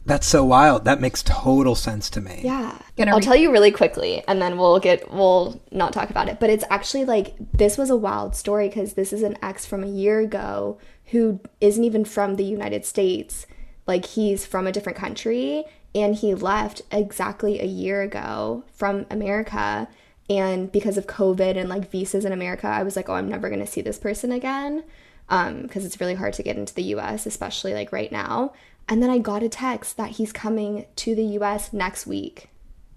[0.05, 0.85] That's so wild.
[0.85, 2.39] That makes total sense to me.
[2.41, 2.77] Yeah.
[2.95, 6.39] Gonna I'll tell you really quickly and then we'll get we'll not talk about it.
[6.39, 9.83] But it's actually like this was a wild story because this is an ex from
[9.83, 13.45] a year ago who isn't even from the United States.
[13.87, 15.63] Like he's from a different country
[15.95, 19.87] and he left exactly a year ago from America
[20.29, 23.47] and because of COVID and like visas in America, I was like, "Oh, I'm never
[23.47, 24.83] going to see this person again."
[25.29, 28.53] um because it's really hard to get into the US especially like right now.
[28.89, 32.49] And then I got a text that he's coming to the US next week.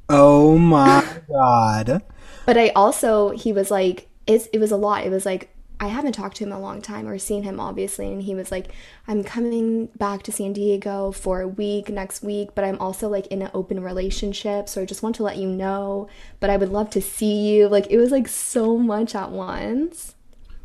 [0.08, 2.02] Oh my god.
[2.46, 5.04] But I also he was like it's, it was a lot.
[5.04, 5.50] It was like
[5.80, 8.34] I haven't talked to him in a long time or seen him obviously and he
[8.34, 8.68] was like
[9.08, 13.26] I'm coming back to San Diego for a week next week, but I'm also like
[13.28, 16.68] in an open relationship, so I just want to let you know, but I would
[16.68, 17.66] love to see you.
[17.66, 20.14] Like it was like so much at once.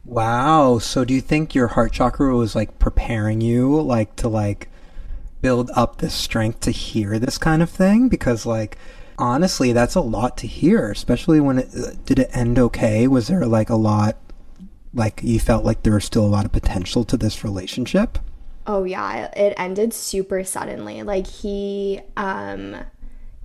[0.04, 0.78] Wow.
[0.80, 4.69] So do you think your heart chakra was like preparing you like to like
[5.41, 8.78] build up this strength to hear this kind of thing because like
[9.17, 13.28] honestly that's a lot to hear especially when it uh, did it end okay was
[13.28, 14.17] there like a lot
[14.95, 18.17] like you felt like there was still a lot of potential to this relationship
[18.67, 21.03] Oh yeah, it ended super suddenly.
[21.03, 22.77] Like he um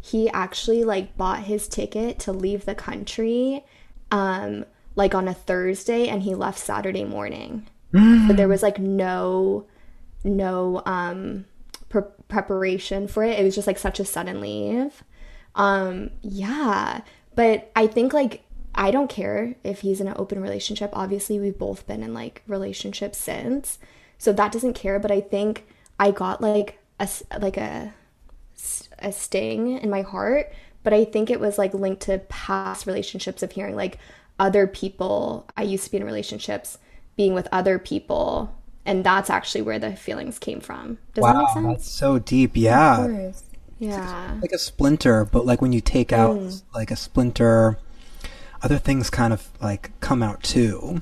[0.00, 3.64] he actually like bought his ticket to leave the country
[4.10, 4.64] um
[4.96, 7.66] like on a Thursday and he left Saturday morning.
[7.92, 9.66] but there was like no
[10.24, 11.44] no um
[11.90, 13.38] pre- preparation for it.
[13.38, 15.04] It was just like such a sudden leave.
[15.54, 17.02] Um yeah,
[17.34, 18.42] but I think like
[18.80, 20.90] I don't care if he's in an open relationship.
[20.94, 23.78] Obviously, we've both been in like relationships since.
[24.18, 25.66] So that doesn't care, but I think
[26.00, 27.92] I got like a like a
[28.56, 30.50] s- a sting in my heart,
[30.82, 33.98] but I think it was like linked to past relationships of hearing like
[34.38, 36.78] other people I used to be in relationships
[37.16, 38.54] being with other people
[38.86, 40.96] and that's actually where the feelings came from.
[41.14, 41.66] Does that make wow sense?
[41.66, 43.42] that's so deep yeah Course.
[43.78, 44.38] Yeah.
[44.40, 46.62] like a splinter but like when you take out Mm.
[46.74, 47.78] like a splinter
[48.62, 51.00] other things kind of like come out too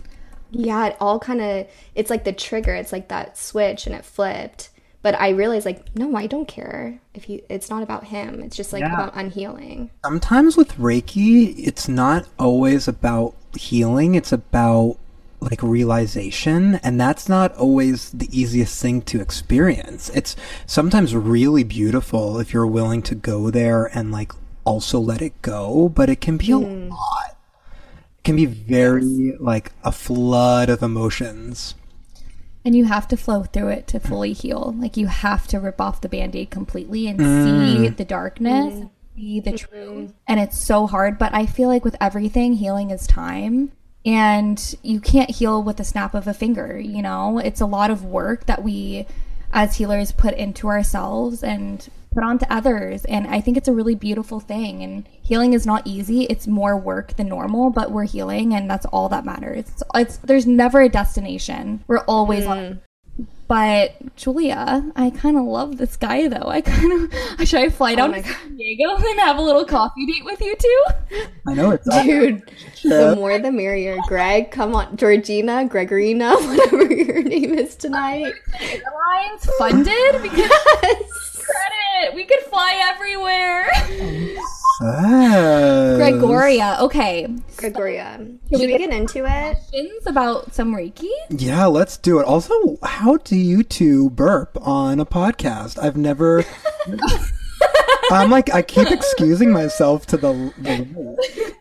[0.51, 2.75] Yeah, it all kind of it's like the trigger.
[2.75, 4.71] It's like that switch and it flipped.
[5.03, 8.43] But I realized like no, I don't care if he it's not about him.
[8.43, 8.95] It's just like Yeah.
[8.95, 9.91] about unhealing.
[10.05, 14.97] sometimes with Reiki, it's not always about healing, it's about
[15.41, 20.11] like realization, and that's not always the easiest thing to experience.
[20.15, 20.35] It's
[20.67, 24.33] sometimes really beautiful if you're willing to go there and like
[24.65, 26.89] also let it go, but it can be a hmm.
[26.89, 27.38] lot.
[28.29, 31.75] It can be very like a flood of emotions.
[32.63, 34.75] And you have to flow through it to fully heal.
[34.77, 37.79] Like you have to rip off the band-aid completely and Mm.
[37.79, 38.85] see the darkness,
[39.17, 40.13] see the truth.
[40.27, 43.73] And it's so hard, but I feel like with everything, healing is time.
[44.05, 47.39] And you can't heal with a snap of a finger, you know?
[47.39, 49.07] It's a lot of work that we
[49.55, 53.05] as healers put into ourselves and put onto others.
[53.05, 54.83] And I think it's a really beautiful thing.
[54.83, 56.25] And healing is not easy.
[56.25, 59.59] It's more work than normal, but we're healing and that's all that matters.
[59.69, 61.85] It's, it's there's never a destination.
[61.87, 63.27] We're always on mm.
[63.47, 66.49] but Julia, I kind of love this guy though.
[66.49, 67.13] I kind of
[67.49, 70.25] should I fly oh down my to San Diego and have a little coffee date
[70.25, 70.85] with you too?
[71.47, 72.43] I know it's Dude,
[72.83, 73.97] the more the merrier.
[74.07, 74.97] Greg, come on.
[74.97, 78.33] Georgina, Gregorina, whatever your name is tonight.
[78.61, 81.07] Airlines funded because credit.
[82.19, 83.71] We could fly everywhere.
[85.99, 86.79] Gregoria.
[86.81, 87.29] Okay.
[87.57, 88.19] Gregoria.
[88.51, 89.53] Should we get into it?
[89.53, 91.13] Questions about some Reiki?
[91.31, 92.25] Yeah, let's do it.
[92.25, 95.81] Also, how do you two burp on a podcast?
[95.81, 96.45] I've never.
[98.11, 100.53] I'm like, I keep excusing myself to the.
[100.59, 101.55] the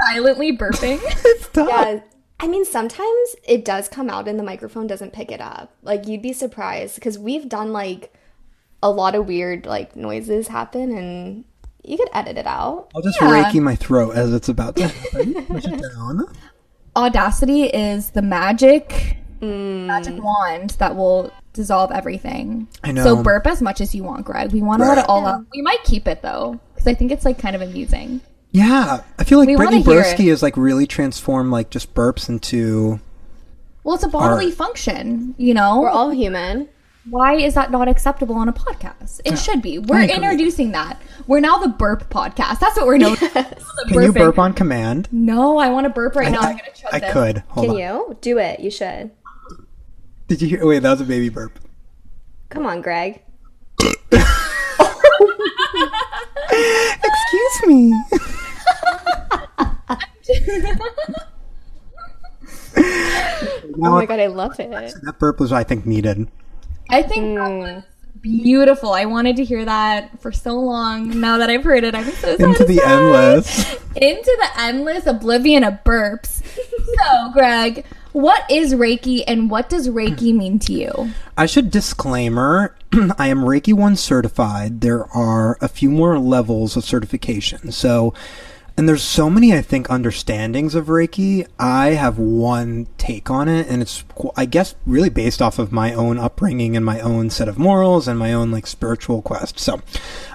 [0.00, 0.98] Silently burping.
[1.04, 1.68] it's tough.
[1.68, 2.00] Yeah.
[2.40, 5.74] I mean, sometimes it does come out and the microphone doesn't pick it up.
[5.82, 8.14] Like, you'd be surprised because we've done like
[8.82, 11.44] a lot of weird like noises happen and
[11.84, 12.88] you could edit it out.
[12.94, 13.30] I'll just Yeah.
[13.30, 15.34] raking my throat as it's about to happen.
[15.46, 16.26] Push it down.
[16.94, 19.86] Audacity is the magic mm.
[19.86, 22.68] magic wand that will dissolve everything.
[22.82, 23.02] I know.
[23.02, 24.52] So burp as much as you want, Greg.
[24.52, 25.44] We want to let it all out.
[25.52, 28.20] We might keep it though, because I think it's like kind of amusing.
[28.52, 31.94] Yeah, I feel like We Brittany wanna hear Broski has like really transformed like just
[31.94, 33.00] burps into.
[33.82, 34.54] Well, it's a bodily Art.
[34.54, 35.80] function, you know.
[35.80, 36.68] We're all human.
[37.10, 39.20] Why is that not acceptable on a podcast?
[39.24, 39.78] It should be.
[39.78, 41.02] We're introducing that.
[41.26, 42.60] We're now the burp podcast.
[42.60, 43.16] That's what we're known.
[43.16, 43.28] for.
[43.28, 45.08] The Can you burp on command?
[45.10, 46.40] No, I want to burp right now.
[46.40, 47.12] I'm gonna chug I this.
[47.12, 47.38] could.
[47.48, 47.80] Hold Can on.
[47.80, 48.16] you?
[48.20, 48.60] Do it.
[48.60, 49.10] You should.
[50.28, 50.64] Did you hear?
[50.64, 51.58] Wait, that was a baby burp.
[52.50, 53.20] Come on, Greg.
[57.02, 57.92] Excuse me.
[63.84, 64.70] Oh my god, I love it.
[64.70, 66.28] That burp was, I think, needed.
[66.90, 67.58] I think that hmm.
[67.58, 67.82] was
[68.20, 68.92] beautiful.
[68.92, 71.20] I wanted to hear that for so long.
[71.20, 73.74] Now that I've heard it, I'm so Into the endless.
[73.96, 76.42] Into the endless oblivion of burps.
[76.98, 81.10] so, Greg, what is Reiki and what does Reiki mean to you?
[81.36, 82.74] I should disclaimer
[83.18, 84.80] I am Reiki 1 certified.
[84.80, 87.72] There are a few more levels of certification.
[87.72, 88.14] So,
[88.76, 91.46] and there's so many, I think, understandings of Reiki.
[91.58, 94.04] I have one take on it, and it's,
[94.36, 98.08] I guess, really based off of my own upbringing and my own set of morals
[98.08, 99.58] and my own, like, spiritual quest.
[99.58, 99.80] So,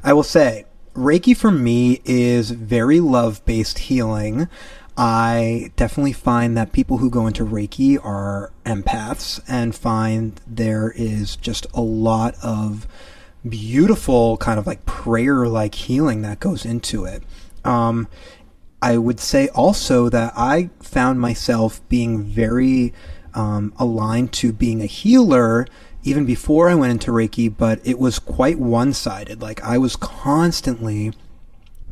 [0.04, 4.47] I will say, Reiki for me is very love based healing.
[4.97, 11.36] I definitely find that people who go into Reiki are empaths and find there is
[11.36, 12.88] just a lot of
[13.47, 17.21] beautiful kind of like prayer like healing that goes into it.
[17.67, 18.08] Um,
[18.82, 22.93] I would say also that I found myself being very
[23.34, 25.67] um, aligned to being a healer
[26.03, 29.41] even before I went into Reiki, but it was quite one sided.
[29.41, 31.12] Like I was constantly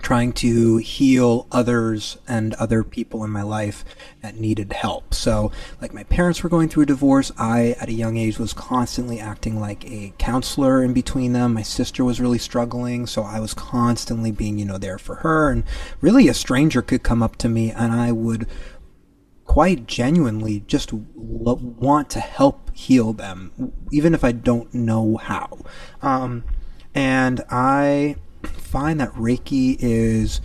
[0.05, 3.83] trying to heal others and other people in my life
[4.21, 5.15] that needed help.
[5.15, 8.53] So, like my parents were going through a divorce, I at a young age was
[8.53, 11.55] constantly acting like a counselor in between them.
[11.55, 15.49] My sister was really struggling, so I was constantly being, you know, there for her
[15.49, 15.63] and
[16.01, 18.47] really a stranger could come up to me and I would
[19.45, 25.57] quite genuinely just lo- want to help heal them, even if I don't know how.
[26.03, 26.43] Um,
[26.93, 30.41] and I find that Reiki is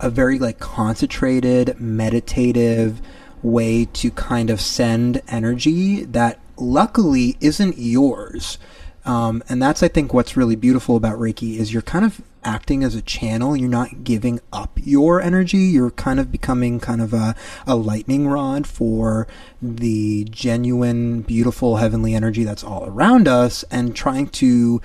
[0.00, 3.00] a very like concentrated, meditative
[3.42, 8.58] way to kind of send energy that luckily isn't yours.
[9.04, 12.84] Um, and that's, I think, what's really beautiful about Reiki is you're kind of acting
[12.84, 13.56] as a channel.
[13.56, 15.58] You're not giving up your energy.
[15.58, 17.34] You're kind of becoming kind of a,
[17.66, 19.26] a lightning rod for
[19.62, 24.80] the genuine, beautiful, heavenly energy that's all around us and trying to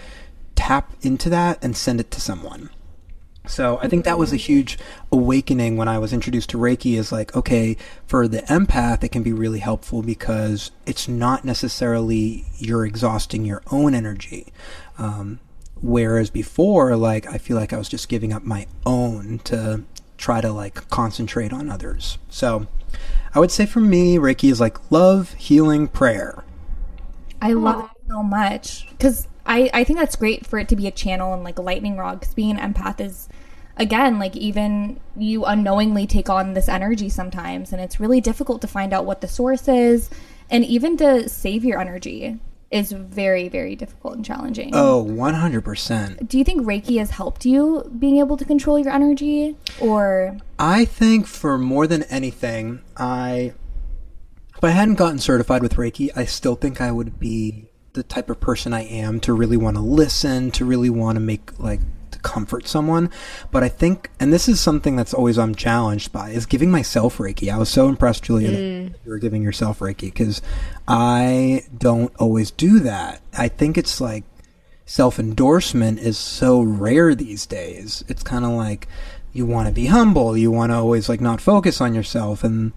[0.56, 2.70] tap into that and send it to someone.
[3.46, 4.80] So I think that was a huge
[5.12, 9.22] awakening when I was introduced to Reiki is like, okay, for the empath, it can
[9.22, 14.54] be really helpful because it's not necessarily you're exhausting your own energy.
[14.98, 15.42] Um,
[15.82, 19.84] whereas before, like, I feel like I was just giving up my own to
[20.16, 22.18] try to like concentrate on others.
[22.30, 22.68] So
[23.36, 26.46] I would say for me, Reiki is like love, healing, prayer.
[27.42, 28.88] I love so much.
[28.92, 31.62] Because I, I think that's great for it to be a channel and like a
[31.62, 33.28] lightning rod because being an empath is
[33.76, 38.68] again like even you unknowingly take on this energy sometimes and it's really difficult to
[38.68, 40.12] find out what the source is
[40.52, 44.70] and even to save your energy is very very difficult and challenging.
[44.74, 46.28] Oh, 100%.
[46.28, 50.38] do you think reiki has helped you being able to control your energy or?
[50.58, 53.54] I think for more than anything, I
[54.56, 58.30] if I hadn't gotten certified with Reiki, I still think I would be the type
[58.30, 61.80] of person I am to really want to listen, to really want to make like
[62.12, 63.10] to comfort someone.
[63.52, 67.18] But I think, and this is something that's always I'm challenged by, is giving myself
[67.18, 67.54] Reiki.
[67.54, 68.94] I was so impressed, Julia, that mm.
[69.06, 70.42] you were giving yourself Reiki because
[70.88, 73.22] I don't always do that.
[73.38, 74.24] I think it's like
[74.86, 78.04] self endorsement is so rare these days.
[78.08, 78.88] It's kind of like
[79.34, 82.72] you want to be humble, you want to always like not focus on yourself and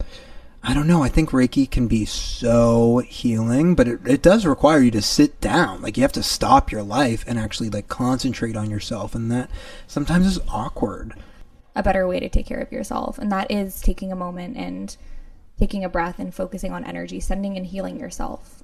[0.68, 1.02] I don't know.
[1.02, 5.40] I think Reiki can be so healing, but it, it does require you to sit
[5.40, 5.80] down.
[5.80, 9.48] Like you have to stop your life and actually like concentrate on yourself, and that
[9.86, 11.14] sometimes is awkward.
[11.76, 14.96] a better way to take care of yourself and that is taking a moment and
[15.58, 18.62] taking a breath and focusing on energy sending and healing yourself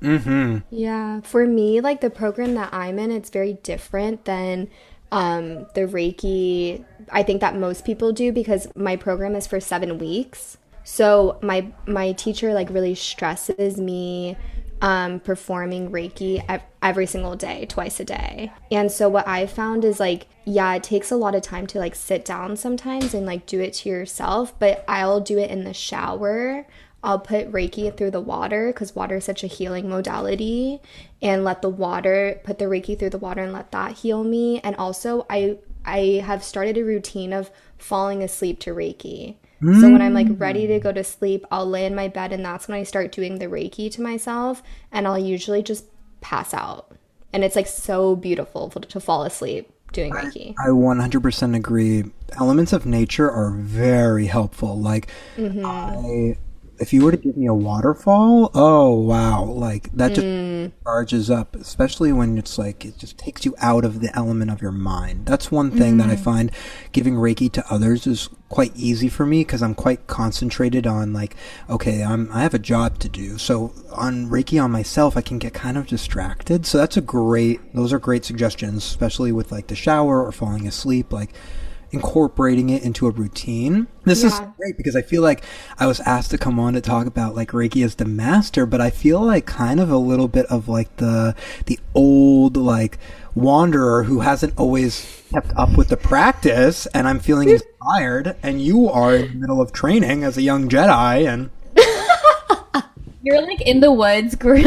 [0.71, 4.69] Yeah, for me, like the program that I'm in, it's very different than
[5.11, 9.99] um, the Reiki, I think that most people do because my program is for seven
[9.99, 10.57] weeks.
[10.85, 14.37] So my my teacher like really stresses me
[14.83, 18.53] um, performing Reiki ev- every single day, twice a day.
[18.71, 21.79] And so what I found is like, yeah, it takes a lot of time to
[21.79, 25.62] like sit down sometimes and like do it to yourself, but I'll do it in
[25.62, 26.66] the shower.
[27.05, 30.81] I'll put Reiki through the water because water is such a healing modality
[31.21, 34.61] and let the water put the Reiki through the water and let that heal me.
[34.61, 39.37] And also I I have started a routine of falling asleep to Reiki.
[39.62, 42.44] So when I'm like ready to go to sleep, I'll lay in my bed and
[42.44, 45.85] that's when I start doing the Reiki to myself and I'll usually just
[46.20, 46.90] pass out.
[47.33, 50.55] And it's like so beautiful to fall asleep doing Reiki.
[50.59, 52.05] I 100% agree.
[52.40, 54.79] Elements of nature are very helpful.
[54.79, 55.64] Like, Mm-hmm.
[55.64, 56.37] I,
[56.83, 60.71] if you were to give me a waterfall, oh wow, like that just Mm.
[60.85, 64.61] charges up, especially when it's like it just takes you out of the element of
[64.62, 65.27] your mind.
[65.27, 66.23] That's one thing that I Mm-hmm.
[66.23, 66.51] find
[66.92, 71.35] giving Reiki to others is quite easy for me because I'm quite concentrated on like,
[71.71, 73.38] okay, I'm I have a job to do.
[73.38, 76.66] So on Reiki on myself, I can get kind of distracted.
[76.66, 77.61] So that's a great.
[77.75, 81.31] Those are great suggestions, especially with like the shower or falling asleep, like
[81.92, 83.87] incorporating it into a routine.
[84.05, 85.44] This is great because I feel like
[85.78, 88.81] I was asked to come on to talk about like Reiki as the master, but
[88.81, 92.98] I feel like kind of a little bit of like the the old like
[93.35, 97.48] wanderer who hasn't always kept up with the practice and I'm feeling
[97.83, 101.50] inspired and you are in the middle of training as a young Jedi and
[103.23, 104.35] You're like in the woods.
[104.35, 104.63] Gre-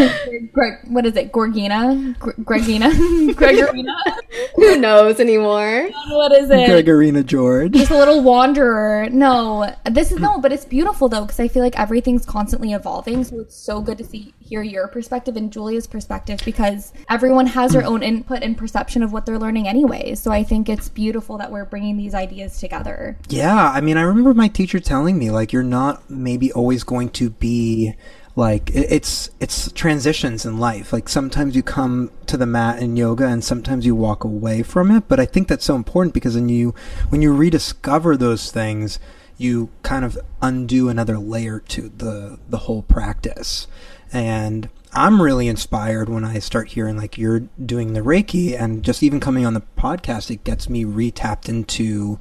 [0.53, 1.31] Gre- what is it?
[1.31, 2.17] Gorgina?
[2.17, 2.91] Gre- Gregina?
[3.33, 3.95] Gregorina?
[4.55, 5.89] Who knows anymore?
[6.09, 6.69] what is it?
[6.69, 7.73] Gregorina George.
[7.73, 9.09] Just a little wanderer.
[9.09, 13.23] No, this is no, but it's beautiful though because I feel like everything's constantly evolving.
[13.23, 17.73] So it's so good to see hear your perspective and Julia's perspective because everyone has
[17.73, 20.13] their own input and perception of what they're learning anyway.
[20.15, 23.17] So I think it's beautiful that we're bringing these ideas together.
[23.27, 27.09] Yeah, I mean, I remember my teacher telling me like you're not maybe always going
[27.09, 27.95] to be
[28.35, 30.91] like it's it's transitions in life.
[30.91, 34.91] Like sometimes you come to the mat in yoga and sometimes you walk away from
[34.91, 36.75] it, but I think that's so important because when you
[37.09, 38.99] when you rediscover those things,
[39.37, 43.67] you kind of undo another layer to the the whole practice.
[44.11, 49.03] And I'm really inspired when I start hearing like you're doing the Reiki and just
[49.03, 52.19] even coming on the podcast, it gets me retapped into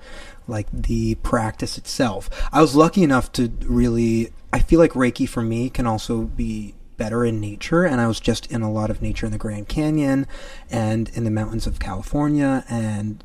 [0.48, 2.28] like the practice itself.
[2.52, 6.76] I was lucky enough to really, I feel like Reiki for me can also be
[6.96, 7.82] better in nature.
[7.82, 10.28] And I was just in a lot of nature in the Grand Canyon
[10.70, 12.64] and in the mountains of California.
[12.70, 13.24] And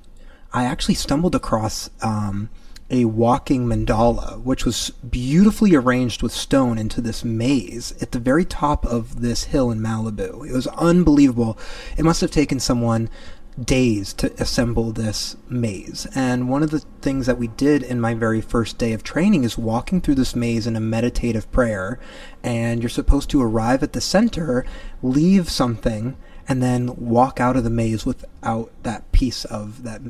[0.54, 2.50] I actually stumbled across, um,
[2.90, 8.44] a walking mandala, which was beautifully arranged with stone into this maze at the very
[8.44, 10.50] top of this hill in Malibu.
[10.50, 11.60] It was unbelievable.
[11.96, 13.08] It must have taken someone
[13.64, 16.08] days to assemble this maze.
[16.16, 19.44] And one of the things that we did in my very first day of training
[19.44, 22.00] is walking through this maze in a meditative prayer.
[22.44, 24.66] And you're supposed to arrive at the center,
[25.02, 30.02] leave something, and then walk out of the maze without that piece of that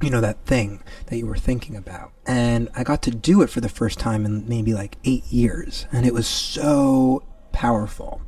[0.00, 3.50] you know that thing that you were thinking about and i got to do it
[3.50, 8.22] for the first time in maybe like eight years and it was so powerful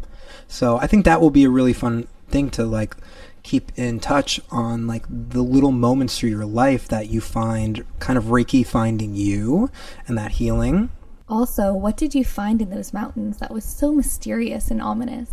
[0.49, 2.97] so i think that will be a really fun thing to like
[3.43, 8.17] keep in touch on like the little moments through your life that you find kind
[8.19, 9.71] of reiki finding you
[10.07, 10.91] and that healing
[11.29, 15.31] Also, what did you find in those mountains that was so mysterious and ominous?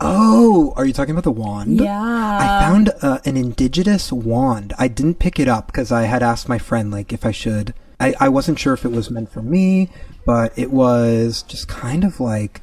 [0.00, 2.38] oh are you talking about the wand Yeah.
[2.40, 4.72] I found uh, an indigenous wand.
[4.78, 7.74] I didn't pick it up because I had asked my friend like if I should.
[8.00, 9.88] I, I wasn't sure if it was meant for me,
[10.26, 12.60] but it was just kind of like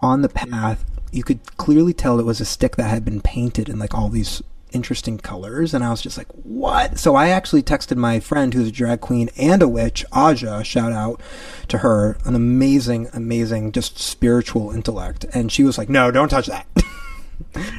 [0.00, 0.84] on the path.
[1.12, 4.08] You could clearly tell it was a stick that had been painted in like all
[4.08, 8.52] these interesting colors, and I was just like, "What?" So I actually texted my friend
[8.54, 10.62] who's a drag queen and a witch, Aja.
[10.64, 11.20] Shout out
[11.68, 16.46] to her, an amazing, amazing, just spiritual intellect, and she was like, "No, don't touch
[16.46, 16.66] that."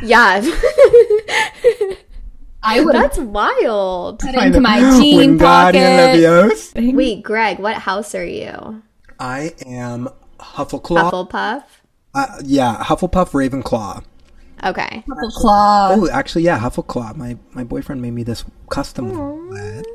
[0.03, 0.41] Yeah.
[2.65, 4.19] I would That's wild.
[4.19, 5.77] put into my jean Wingardium pocket.
[5.77, 6.93] Leviosa.
[6.93, 8.81] Wait, Greg, what house are you?
[9.19, 11.11] I am Huffleclaw.
[11.11, 11.63] Hufflepuff?
[12.13, 14.03] Uh, yeah, Hufflepuff Ravenclaw.
[14.63, 15.03] Okay.
[15.31, 15.95] Claw.
[15.95, 17.15] Oh, actually, yeah, Huffleclaw.
[17.15, 19.85] My my boyfriend made me this custom lead.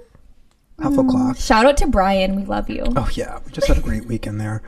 [0.79, 1.41] Huffleclaw.
[1.41, 2.37] Shout out to Brian.
[2.37, 2.85] We love you.
[2.97, 4.63] Oh yeah, we just had a great weekend there.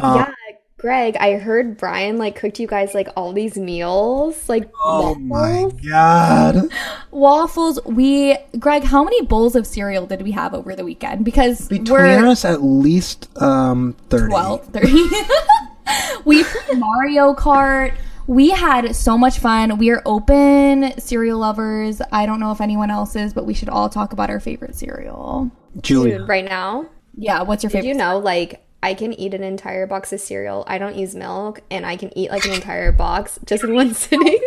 [0.00, 0.32] Um, yeah,
[0.78, 4.48] Greg, I heard Brian like cooked you guys like all these meals.
[4.48, 6.68] Like Oh my god!
[7.10, 7.80] Waffles.
[7.86, 11.24] We, Greg, how many bowls of cereal did we have over the weekend?
[11.24, 14.28] Because Between we're us, at least um thirty.
[14.28, 15.04] 12, 30.
[16.24, 17.94] we played Mario Kart.
[18.26, 19.78] we had so much fun.
[19.78, 22.00] We are open cereal lovers.
[22.12, 24.74] I don't know if anyone else is, but we should all talk about our favorite
[24.74, 25.50] cereal.
[25.80, 26.18] Julia.
[26.18, 27.88] Dude, right now, Yeah, what's your did favorite?
[27.88, 30.64] you know like I can eat an entire box of cereal.
[30.68, 33.94] I don't use milk, and I can eat like an entire box just in one
[33.94, 34.38] sitting.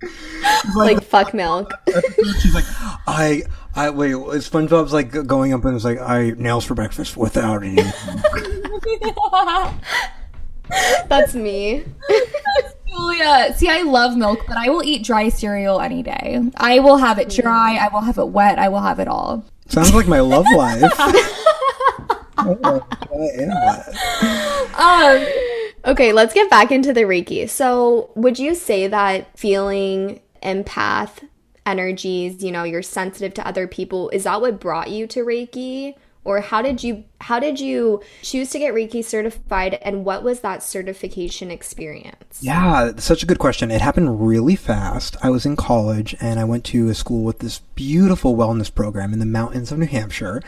[0.76, 1.72] like fuck milk.
[2.40, 2.64] She's like,
[3.06, 3.42] I,
[3.74, 4.12] I wait.
[4.12, 7.82] SpongeBob's like going up and it's like, I nails for breakfast without any.
[11.08, 11.84] That's me.
[12.88, 16.40] Julia, see, I love milk, but I will eat dry cereal any day.
[16.56, 17.76] I will have it dry.
[17.76, 18.58] I will have it wet.
[18.58, 19.44] I will have it all.
[19.68, 20.82] Sounds like my love life.
[20.98, 21.18] I
[22.38, 24.72] am that.
[24.78, 25.26] Um,
[25.86, 27.48] Okay, let's get back into the Reiki.
[27.48, 31.28] So, would you say that feeling empath
[31.64, 35.94] energies, you know, you're sensitive to other people, is that what brought you to Reiki?
[36.24, 40.40] Or how did you how did you choose to get Reiki certified and what was
[40.40, 42.40] that certification experience?
[42.40, 43.70] Yeah, such a good question.
[43.70, 45.16] It happened really fast.
[45.22, 49.12] I was in college and I went to a school with this beautiful wellness program
[49.12, 50.42] in the mountains of New Hampshire,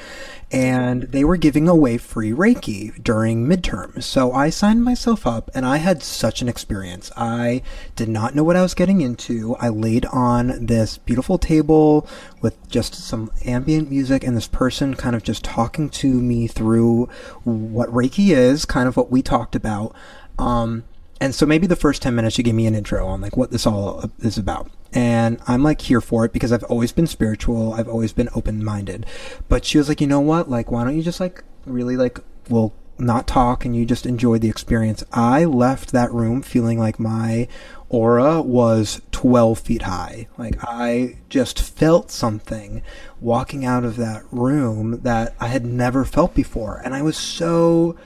[0.51, 4.05] and they were giving away free Reiki during midterms.
[4.05, 7.11] So I signed myself up and I had such an experience.
[7.17, 7.63] I
[7.97, 9.57] did not know what I was getting into.
[9.57, 12.09] I laid on this beautiful table
[12.41, 17.09] with just some ambient music and this person kind of just talking to me through
[17.45, 19.95] what Reiki is, kind of what we talked about.
[20.39, 20.85] Um,
[21.21, 23.51] and so maybe the first 10 minutes you give me an intro on like what
[23.51, 24.71] this all is about.
[24.93, 27.75] And I'm like here for it because I've always been spiritual.
[27.75, 29.07] I've always been open minded.
[29.49, 30.51] But she was like, you know what?
[30.51, 34.39] Like, why don't you just like really like, we'll not talk and you just enjoy
[34.39, 35.05] the experience.
[35.13, 37.49] I left that room feeling like my
[37.89, 40.29] aura was 12 feet high.
[40.37, 42.83] Like I just felt something
[43.21, 46.81] walking out of that room that I had never felt before.
[46.85, 47.97] And I was so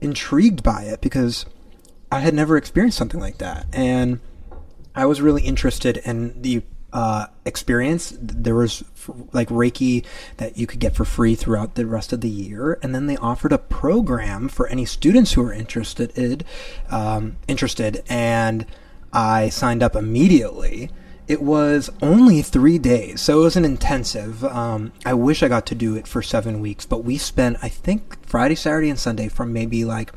[0.00, 1.46] intrigued by it because
[2.10, 3.66] I had never experienced something like that.
[3.72, 4.20] And
[4.94, 6.62] I was really interested in the
[6.92, 8.14] uh, experience.
[8.20, 8.84] There was
[9.32, 10.04] like Reiki
[10.36, 13.16] that you could get for free throughout the rest of the year, and then they
[13.16, 16.44] offered a program for any students who were interested.
[16.90, 18.66] Um, interested, and
[19.12, 20.90] I signed up immediately.
[21.28, 24.44] It was only three days, so it was an intensive.
[24.44, 27.68] Um, I wish I got to do it for seven weeks, but we spent, I
[27.68, 30.12] think, Friday, Saturday, and Sunday from maybe like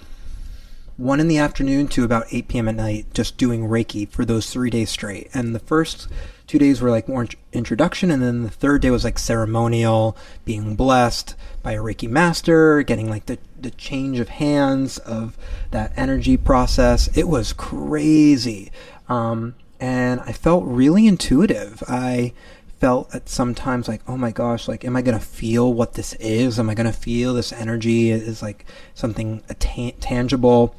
[0.98, 2.68] one in the afternoon to about 8 p.m.
[2.68, 5.30] at night, just doing Reiki for those three days straight.
[5.34, 6.08] And the first
[6.48, 10.16] two days were like more int- introduction, and then the third day was like ceremonial,
[10.44, 15.38] being blessed by a Reiki master, getting like the, the change of hands of
[15.72, 17.08] that energy process.
[17.18, 18.72] It was crazy.
[19.10, 21.84] Um, and I felt really intuitive.
[21.88, 22.34] I
[22.80, 26.60] felt at sometimes like, oh my gosh, like, am I gonna feel what this is?
[26.60, 30.76] Am I gonna feel this energy is like something atta- tangible?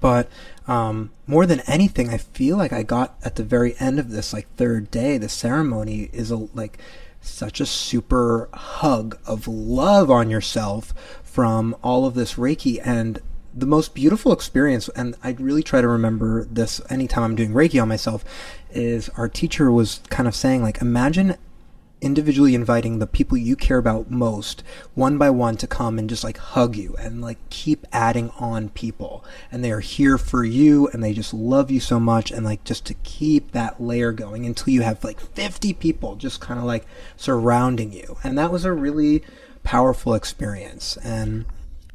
[0.00, 0.28] But
[0.66, 4.32] um, more than anything, I feel like I got at the very end of this
[4.32, 6.78] like third day, the ceremony is a, like
[7.20, 13.20] such a super hug of love on yourself from all of this Reiki and
[13.52, 14.88] the most beautiful experience.
[14.90, 18.24] And I really try to remember this anytime I'm doing Reiki on myself
[18.70, 21.36] is our teacher was kind of saying like imagine
[22.04, 24.62] individually inviting the people you care about most
[24.94, 28.68] one by one to come and just like hug you and like keep adding on
[28.68, 29.24] people.
[29.50, 32.62] And they are here for you and they just love you so much and like
[32.64, 36.66] just to keep that layer going until you have like 50 people just kind of
[36.66, 36.86] like
[37.16, 38.18] surrounding you.
[38.22, 39.22] And that was a really
[39.62, 40.98] powerful experience.
[40.98, 41.46] And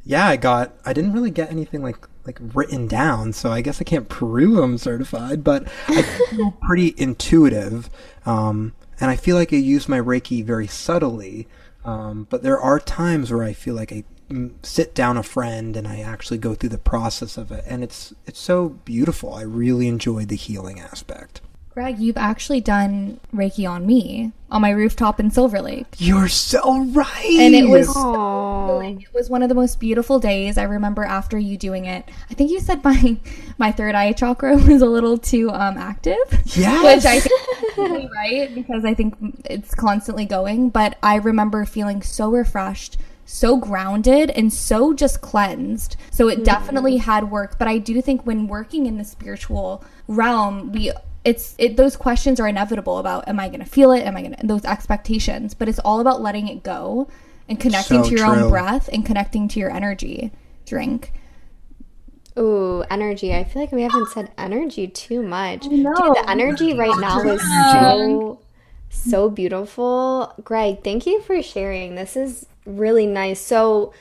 [0.02, 3.82] yeah i got i didn't really get anything like like written down so i guess
[3.82, 7.90] i can't prove i'm certified but i feel pretty intuitive.
[8.24, 11.48] Um and I feel like I use my Reiki very subtly.
[11.84, 15.76] Um, but there are times where I feel like I mm, sit down a friend
[15.76, 19.34] and I actually go through the process of it, and it's it's so beautiful.
[19.34, 21.40] I really enjoy the healing aspect.
[21.80, 25.86] Greg, you've actually done Reiki on me on my rooftop in Silver Lake.
[25.96, 27.24] You're so right.
[27.38, 30.58] And it was Oh, It was one of the most beautiful days.
[30.58, 32.06] I remember after you doing it.
[32.30, 33.16] I think you said my
[33.56, 36.18] my third eye chakra was a little too um active.
[36.44, 36.84] yes.
[37.02, 39.14] Which I think is right because I think
[39.46, 40.68] it's constantly going.
[40.68, 45.96] But I remember feeling so refreshed, so grounded, and so just cleansed.
[46.10, 47.58] So it definitely had worked.
[47.58, 50.92] But I do think when working in the spiritual realm, we
[51.24, 54.02] it's it, those questions are inevitable about am I going to feel it?
[54.02, 55.54] Am I going to those expectations?
[55.54, 57.08] But it's all about letting it go
[57.48, 58.44] and connecting So to your true.
[58.44, 60.30] own breath and connecting to your energy.
[60.66, 61.12] Drink.
[62.38, 63.34] Ooh, energy.
[63.34, 65.66] I feel like we haven't said energy too much.
[65.66, 65.94] No.
[65.94, 67.42] Dude, the energy right now is
[67.72, 68.40] so
[68.88, 70.32] so beautiful.
[70.42, 71.96] Greg, thank you for sharing.
[71.96, 73.40] This is really nice.
[73.40, 73.92] So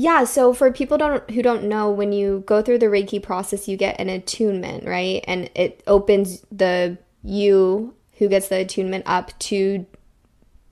[0.00, 3.68] Yeah, so for people don't who don't know, when you go through the Reiki process,
[3.68, 5.22] you get an attunement, right?
[5.28, 9.84] And it opens the you who gets the attunement up to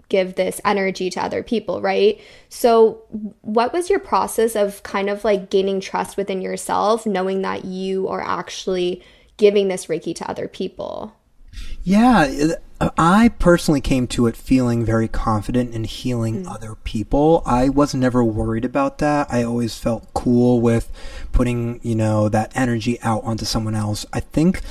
[0.09, 2.19] give this energy to other people, right?
[2.49, 3.03] So,
[3.43, 8.09] what was your process of kind of like gaining trust within yourself, knowing that you
[8.09, 9.03] are actually
[9.37, 11.15] giving this Reiki to other people?
[11.83, 16.49] Yeah, I personally came to it feeling very confident in healing hmm.
[16.49, 17.43] other people.
[17.45, 19.27] I was never worried about that.
[19.31, 20.91] I always felt cool with
[21.33, 24.07] putting, you know, that energy out onto someone else.
[24.13, 24.63] I think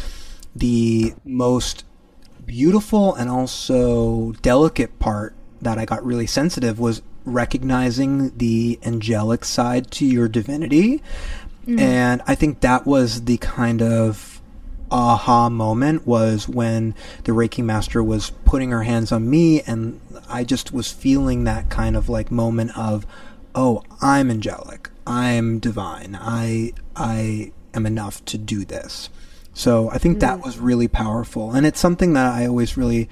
[0.55, 1.83] the most
[2.45, 9.91] beautiful and also delicate part that I got really sensitive was recognizing the angelic side
[9.91, 11.03] to your divinity.
[11.65, 11.79] Hmm.
[11.79, 14.36] And I think that was the kind of
[14.91, 20.43] aha moment was when the Reiki master was putting her hands on me and I
[20.43, 23.05] just was feeling that kind of like moment of
[23.55, 24.89] oh I'm angelic.
[25.05, 26.17] I'm divine.
[26.19, 29.09] I I am enough to do this.
[29.53, 33.09] So I think that was really powerful and it's something that I always really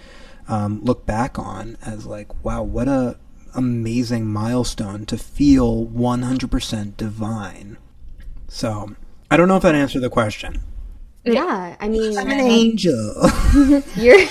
[0.47, 3.17] um, look back on as like wow what a
[3.55, 7.77] amazing milestone to feel 100% divine.
[8.49, 8.95] So
[9.31, 10.61] I don't know if that answered the question
[11.25, 13.29] Yeah, I mean, I'm an angel
[13.95, 14.19] you're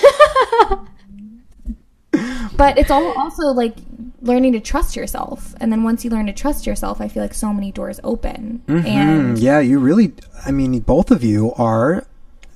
[2.57, 3.75] But it's all also like
[4.21, 5.53] learning to trust yourself.
[5.59, 8.63] And then once you learn to trust yourself, I feel like so many doors open.
[8.67, 10.13] And Mm, yeah, you really,
[10.45, 12.05] I mean, both of you are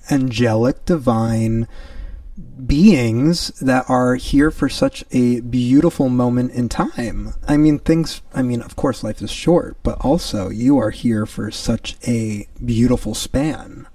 [0.09, 1.67] angelic, divine
[2.65, 7.33] beings that are here for such a beautiful moment in time.
[7.47, 11.25] I mean, things, I mean, of course, life is short, but also you are here
[11.25, 13.87] for such a beautiful span.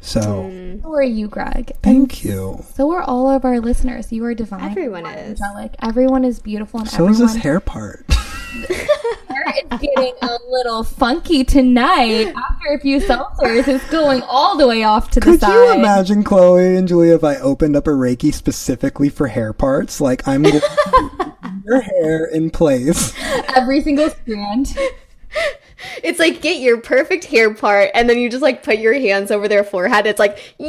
[0.00, 0.50] So,
[0.82, 1.70] so are you, Greg.
[1.70, 2.64] And thank you.
[2.74, 4.12] so are all of our listeners.
[4.12, 4.70] You are divine.
[4.70, 5.40] Everyone is.
[5.40, 5.74] Angelic.
[5.82, 6.80] Everyone is beautiful.
[6.80, 8.04] And So everyone is this hair part.
[8.10, 12.32] hair is getting a little funky tonight.
[12.34, 15.32] After a few seltzers, it's going all the way off to the side.
[15.32, 15.52] Could side.
[15.52, 20.00] you imagine, Chloe and Julia, if I opened up a Reiki specifically for hair parts?
[20.00, 21.34] Like, I'm going to
[21.64, 23.12] your hair in place.
[23.54, 24.76] Every single strand.
[26.02, 29.30] it's like get your perfect hair part and then you just like put your hands
[29.30, 30.06] over their forehead.
[30.06, 30.68] It's like and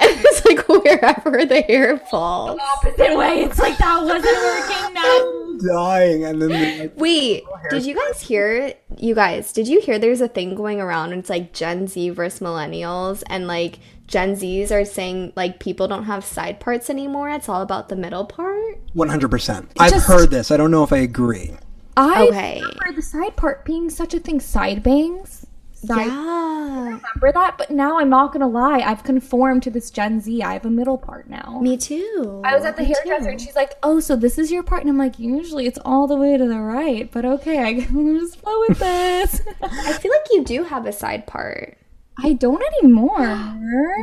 [0.00, 2.60] it's like wherever the hair falls.
[2.76, 3.42] Opposite way.
[3.42, 5.46] It's like that wasn't working now.
[5.74, 8.72] dying and then like, Wait, did you guys hear?
[8.96, 12.10] You guys, did you hear there's a thing going around and it's like Gen Z
[12.10, 17.28] versus millennials and like Gen Zs are saying like people don't have side parts anymore.
[17.30, 18.78] It's all about the middle part.
[18.94, 21.52] 100% i've Just- heard this i don't know if i agree
[21.96, 22.60] I Okay.
[22.60, 24.40] remember the side part being such a thing.
[24.40, 25.46] Side bangs.
[25.72, 28.80] Side Yeah, remember that, but now I'm not gonna lie.
[28.80, 30.42] I've conformed to this Gen Z.
[30.42, 31.58] I have a middle part now.
[31.62, 32.42] me too.
[32.44, 33.30] I was at the Me hairdresser too.
[33.30, 36.06] and she's like, "Oh, so this is your part?" And I'm like, "Usually it's all
[36.06, 40.12] the way to the right, but okay, I can just flow with this." I feel
[40.12, 41.78] like you do have a side part.
[42.22, 43.16] I don't anymore.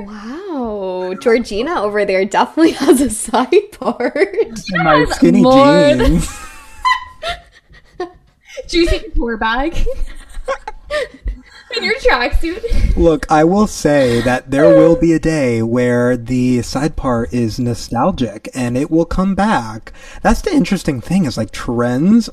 [0.07, 4.15] Wow, Georgina over there definitely has a side part.
[4.73, 6.27] my skinny jeans
[8.67, 9.85] Juicy tour bag
[11.75, 12.95] in your tracksuit.
[12.95, 17.59] look i will say that there will be a day where the side part is
[17.59, 19.91] nostalgic and it will come back
[20.21, 22.29] that's the interesting thing is like trends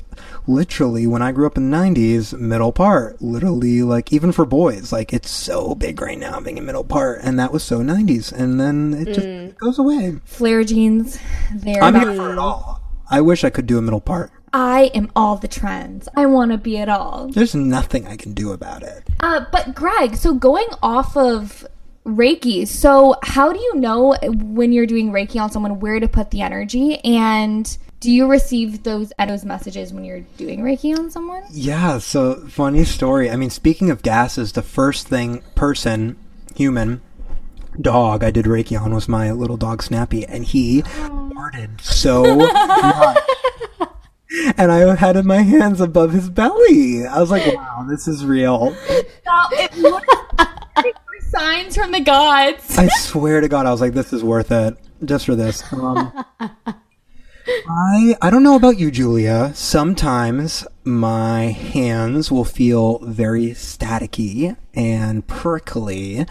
[0.47, 4.91] literally when i grew up in the 90s middle part literally like even for boys
[4.91, 8.31] like it's so big right now being a middle part and that was so 90s
[8.31, 9.55] and then it just mm.
[9.57, 11.19] goes away Flare jeans.
[11.53, 11.83] There.
[11.83, 15.11] i'm here for it all i wish i could do a middle part I am
[15.17, 16.07] all the trends.
[16.15, 17.27] I want to be it all.
[17.27, 19.03] There's nothing I can do about it.
[19.19, 21.67] Uh, but Greg, so going off of
[22.05, 26.31] Reiki, so how do you know when you're doing Reiki on someone where to put
[26.31, 26.99] the energy?
[27.03, 31.43] And do you receive those those messages when you're doing Reiki on someone?
[31.51, 33.29] Yeah, so funny story.
[33.29, 36.15] I mean, speaking of gases, the first thing, person,
[36.55, 37.01] human,
[37.81, 43.17] dog I did Reiki on was my little dog Snappy, and he farted so much.
[44.57, 47.05] And I had my hands above his belly.
[47.05, 48.75] I was like, wow, this is real.
[49.21, 49.51] Stop!
[49.53, 52.77] It were signs from the gods.
[52.77, 55.61] I swear to God, I was like, this is worth it just for this.
[55.73, 56.11] Um,
[57.47, 59.51] I I don't know about you, Julia.
[59.53, 66.25] Sometimes my hands will feel very staticky and prickly.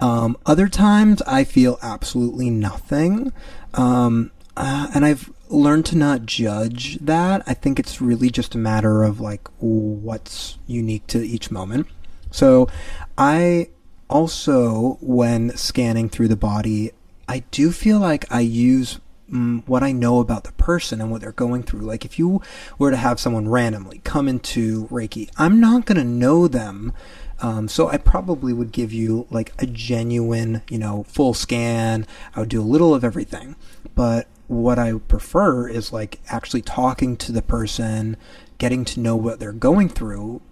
[0.00, 3.32] Um, other times I feel absolutely nothing.
[3.74, 7.42] Um, uh, and I've learned to not judge that.
[7.46, 11.86] I think it's really just a matter of like what's unique to each moment.
[12.30, 12.68] So
[13.16, 13.68] I
[14.08, 16.92] also, when scanning through the body,
[17.28, 21.20] I do feel like I use mm, what I know about the person and what
[21.20, 21.80] they're going through.
[21.80, 22.40] Like if you
[22.78, 26.92] were to have someone randomly come into Reiki, I'm not going to know them.
[27.40, 32.06] Um, so I probably would give you like a genuine, you know, full scan.
[32.34, 33.54] I would do a little of everything.
[33.94, 38.16] But what I prefer is like actually talking to the person,
[38.58, 40.42] getting to know what they're going through,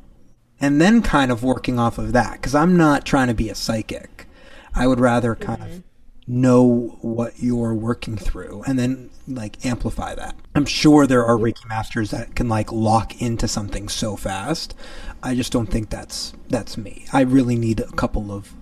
[0.61, 2.35] and then kind of working off of that.
[2.35, 4.29] Because I'm not trying to be a psychic.
[4.75, 5.81] I would rather kind of mm-hmm.
[6.27, 10.37] know what you're working through and then like amplify that.
[10.55, 14.75] I'm sure there are Reiki masters that can like lock into something so fast.
[15.23, 17.07] I just don't think that's that's me.
[17.13, 18.53] I really need a couple of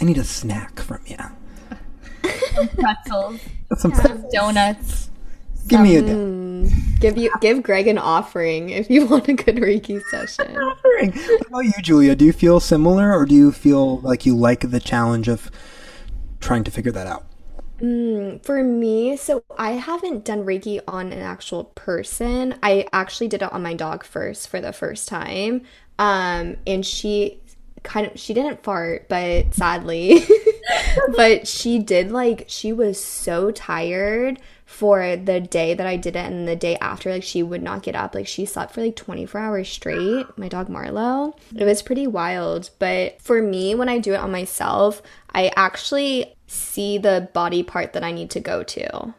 [0.00, 1.16] I need a snack from you.
[2.78, 3.40] Pretzels,
[3.76, 3.92] Some
[4.32, 5.10] donuts.
[5.68, 9.56] give me a Mm, give you give Greg an offering if you want a good
[9.56, 10.62] Reiki session.
[10.62, 11.12] offering.
[11.38, 12.14] What about you, Julia?
[12.16, 15.50] Do you feel similar or do you feel like you like the challenge of
[16.40, 17.24] trying to figure that out?
[17.80, 22.54] Mm, for me, so I haven't done Reiki on an actual person.
[22.62, 25.62] I actually did it on my dog first for the first time.
[25.98, 27.42] Um, and she
[27.86, 30.26] kind of she didn't fart, but sadly,
[31.16, 36.26] but she did like she was so tired for the day that I did it
[36.26, 38.14] and the day after like she would not get up.
[38.14, 41.38] Like she slept for like 24 hours straight my dog Marlo.
[41.56, 45.00] It was pretty wild but for me when I do it on myself
[45.32, 49.14] I actually see the body part that I need to go to.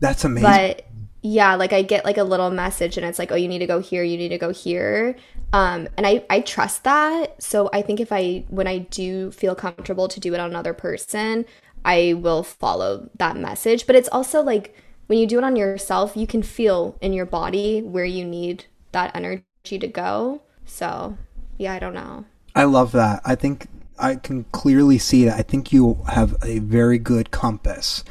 [0.00, 0.50] That's amazing.
[0.50, 0.85] but
[1.26, 3.66] yeah like i get like a little message and it's like oh you need to
[3.66, 5.16] go here you need to go here.
[5.52, 7.42] Um and i i trust that.
[7.42, 10.72] So i think if i when i do feel comfortable to do it on another
[10.74, 11.44] person
[11.84, 13.86] i will follow that message.
[13.86, 14.74] But it's also like
[15.08, 18.66] when you do it on yourself you can feel in your body where you need
[18.92, 20.42] that energy to go.
[20.64, 21.18] So
[21.58, 22.24] yeah i don't know.
[22.54, 23.20] I love that.
[23.24, 23.66] I think
[23.98, 25.32] I can clearly see it.
[25.32, 28.04] I think you have a very good compass,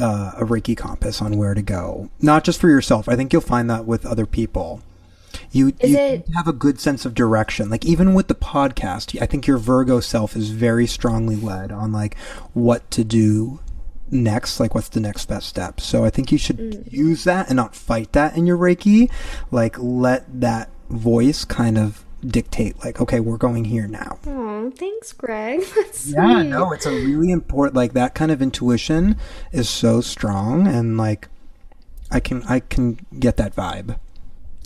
[0.00, 2.10] uh, a Reiki compass on where to go.
[2.20, 3.08] Not just for yourself.
[3.08, 4.82] I think you'll find that with other people.
[5.52, 7.68] You, you it- have a good sense of direction.
[7.70, 11.92] Like even with the podcast, I think your Virgo self is very strongly led on
[11.92, 12.16] like
[12.54, 13.60] what to do
[14.10, 15.80] next, like what's the next best step.
[15.80, 16.92] So I think you should Mm.
[16.92, 19.10] use that and not fight that in your Reiki.
[19.50, 24.18] Like let that voice kind of dictate like okay, we're going here now.
[24.26, 26.48] oh thanks greg that's Yeah, sweet.
[26.48, 29.16] no, it's a really important like that kind of intuition
[29.52, 31.28] is so strong and like
[32.10, 33.98] I can I can get that vibe.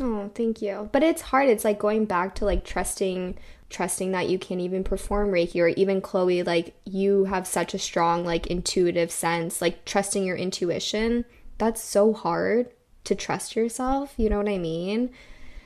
[0.01, 0.89] Oh, thank you.
[0.93, 1.49] But it's hard.
[1.49, 3.37] It's like going back to like trusting
[3.69, 7.79] trusting that you can't even perform Reiki or even Chloe like you have such a
[7.79, 11.25] strong like intuitive sense, like trusting your intuition.
[11.59, 12.71] That's so hard
[13.05, 15.11] to trust yourself, you know what I mean?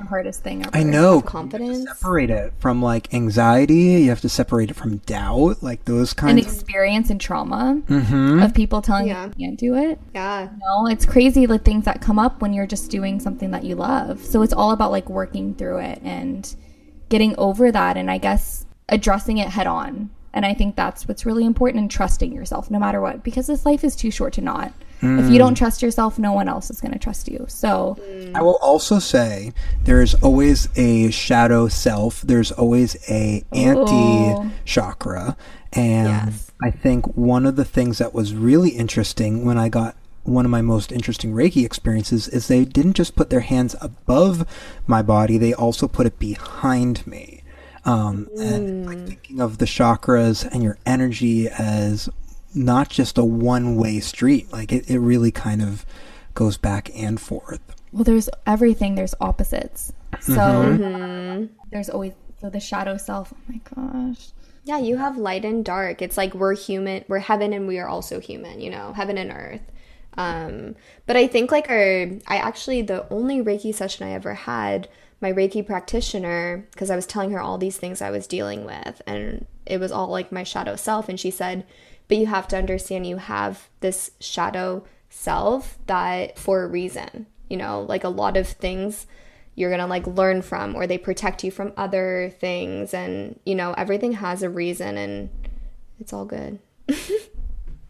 [0.05, 0.77] The hardest thing ever.
[0.77, 1.21] I know.
[1.23, 1.87] confidence.
[1.89, 4.03] Separate it from like anxiety.
[4.03, 6.41] You have to separate it from doubt, like those An kinds.
[6.47, 8.45] of experience and trauma Mhm.
[8.45, 9.25] of people telling Yeah.
[9.27, 9.99] you you can't do it.
[10.15, 10.49] Yeah.
[10.61, 13.75] No, it's crazy the things that come up when you're just doing something that you
[13.77, 14.25] love.
[14.25, 16.55] So it's all about like working through it and
[17.09, 20.11] getting over that and I guess addressing it head on.
[20.33, 23.65] And I think that's what's really important and trusting yourself no matter what because this
[23.65, 24.73] life is too short to not.
[25.03, 27.45] If you don't trust yourself, no one else is going to trust you.
[27.49, 27.99] So,
[28.35, 32.23] I will also say there's always a shadow self.
[32.23, 35.37] There's always a anti chakra,
[35.73, 36.51] and Yes.
[36.63, 40.51] I think one of the things that was really interesting when I got one of
[40.51, 44.47] my most interesting Reiki experiences is they didn't just put their hands above
[44.87, 47.43] my body; they also put it behind me.
[47.85, 52.09] Um, and like thinking of the chakras and your energy as
[52.55, 54.53] not just a one-way street.
[54.53, 55.85] Like it, it really kind of
[56.35, 57.61] goes back and forth.
[57.93, 59.93] well, there's everything, there's opposites.
[60.21, 61.47] So, Mm-hmm.
[61.71, 63.33] there's always so the shadow self.
[63.35, 64.29] Oh my gosh.
[64.65, 66.01] Yeah, you have light and dark.
[66.03, 69.31] It's like we're human, we're heaven and we are also human, you know, heaven and
[69.31, 69.61] earth.
[70.17, 70.77] Um,
[71.07, 74.89] but I think like our, I actually, the only Reiki session I ever had,
[75.21, 79.03] my Reiki practitioner, because I was telling her all these things I was dealing with,
[79.07, 81.09] and it was all like my shadow self.
[81.09, 81.65] And she said,
[82.09, 87.57] but you have to understand you have this shadow self that for a reason, you
[87.57, 89.07] know, like a lot of things
[89.57, 93.73] you're gonna like learn from or they protect you from other things and you know
[93.75, 95.31] everything has a reason and
[96.01, 96.59] it's all good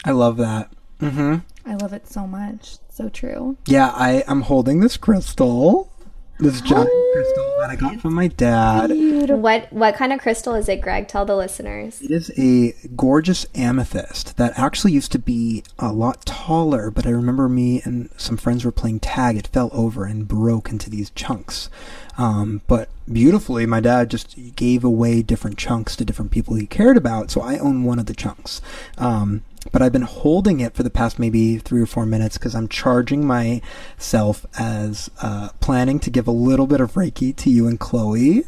[0.04, 0.70] I love that.
[1.00, 1.36] hmm
[1.66, 2.76] I love it so much.
[2.90, 3.56] So true.
[3.66, 5.90] Yeah, I am holding this crystal.
[6.38, 8.90] This giant crystal that I got from my dad.
[8.90, 11.06] What what kind of crystal is it, Greg?
[11.06, 12.02] Tell the listeners.
[12.02, 17.10] It is a gorgeous amethyst that actually used to be a lot taller, but I
[17.10, 19.36] remember me and some friends were playing tag.
[19.36, 21.70] It fell over and broke into these chunks.
[22.18, 26.96] Um, but beautifully, my dad just gave away different chunks to different people he cared
[26.96, 28.60] about, so I own one of the chunks.
[28.98, 29.42] Um,
[29.72, 32.68] but I've been holding it for the past maybe three or four minutes because I'm
[32.68, 37.78] charging myself as uh, planning to give a little bit of Reiki to you and
[37.80, 38.44] Chloe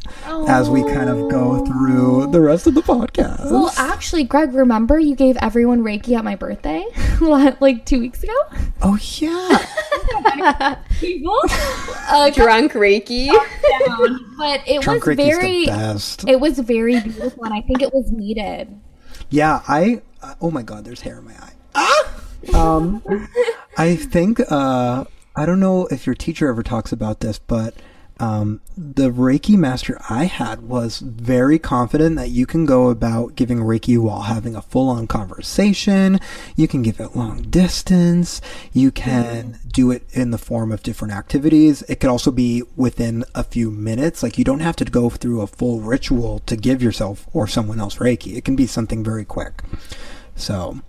[0.47, 3.51] as we kind of go through the rest of the podcast.
[3.51, 6.85] Well, actually, Greg, remember you gave everyone Reiki at my birthday,
[7.21, 8.33] like two weeks ago.
[8.81, 9.65] oh yeah,
[10.99, 11.39] People,
[12.09, 13.27] uh, Drunk Reiki.
[14.37, 16.27] but it Drunk was Reiki's the very, best.
[16.27, 18.79] it was very beautiful, and I think it was needed.
[19.29, 20.01] Yeah, I.
[20.21, 21.53] Uh, oh my God, there's hair in my eye.
[22.53, 23.03] Um,
[23.77, 25.05] I think uh,
[25.35, 27.75] I don't know if your teacher ever talks about this, but
[28.19, 33.59] um, the Reiki master I had was very confident that you can go about giving
[33.59, 36.19] Reiki while having a full-on conversation.
[36.55, 38.41] You can give it long distance.
[38.73, 41.83] You can do it in the form of different activities.
[41.83, 44.23] It could also be within a few minutes.
[44.23, 47.79] Like you don't have to go through a full ritual to give yourself or someone
[47.79, 48.35] else Reiki.
[48.35, 49.61] It can be something very quick.
[50.35, 50.79] So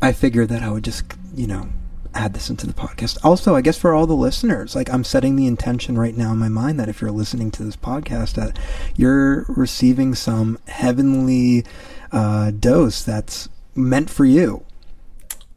[0.00, 1.04] I figured that I would just,
[1.34, 1.68] you know,
[2.14, 3.18] add this into the podcast.
[3.24, 6.38] Also, I guess for all the listeners, like I'm setting the intention right now in
[6.38, 8.58] my mind that if you're listening to this podcast, that
[8.96, 11.64] you're receiving some heavenly
[12.12, 14.64] uh, dose that's meant for you.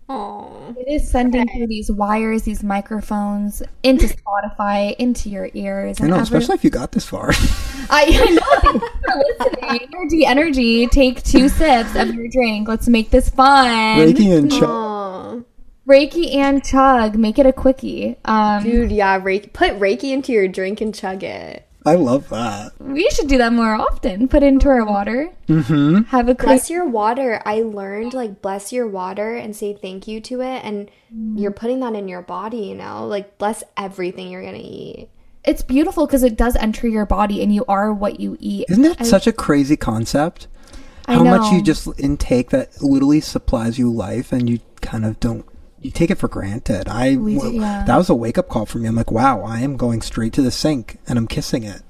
[0.10, 0.70] Aw.
[0.78, 6.00] It is sending through these wires, these microphones into Spotify, into your ears.
[6.00, 7.32] I and know, every- especially if you got this far.
[7.90, 8.80] I, I know.
[8.80, 9.90] Thanks for listening.
[9.94, 10.88] Energy, energy.
[10.88, 12.68] Take two sips of your drink.
[12.68, 14.00] Let's make this fun.
[14.00, 15.40] Reiki and Ch- Aw.
[15.88, 17.16] Reiki and chug.
[17.16, 18.18] Make it a quickie.
[18.26, 19.52] Um, Dude, yeah, Reiki.
[19.54, 21.68] Put Reiki into your drink and chug it.
[21.86, 22.74] I love that.
[22.80, 24.28] we should do that more often.
[24.28, 25.30] Put it into our water.
[25.48, 26.02] Mm-hmm.
[26.10, 26.48] Have a quick.
[26.48, 27.42] Bless your water.
[27.46, 30.92] I learned like bless your water and say thank you to it, and
[31.40, 32.58] you're putting that in your body.
[32.58, 35.08] You know, like bless everything you're gonna eat.
[35.46, 38.66] It's beautiful because it does enter your body, and you are what you eat.
[38.68, 40.48] Isn't that such a crazy concept?
[41.06, 45.22] I How much you just intake that literally supplies you life, and you kind of
[45.22, 45.46] don't.
[45.82, 46.88] You take it for granted.
[46.90, 47.84] I We do, yeah.
[47.86, 48.88] that was a wake up call for me.
[48.88, 51.82] I'm like, wow, I am going straight to the sink and I'm kissing it.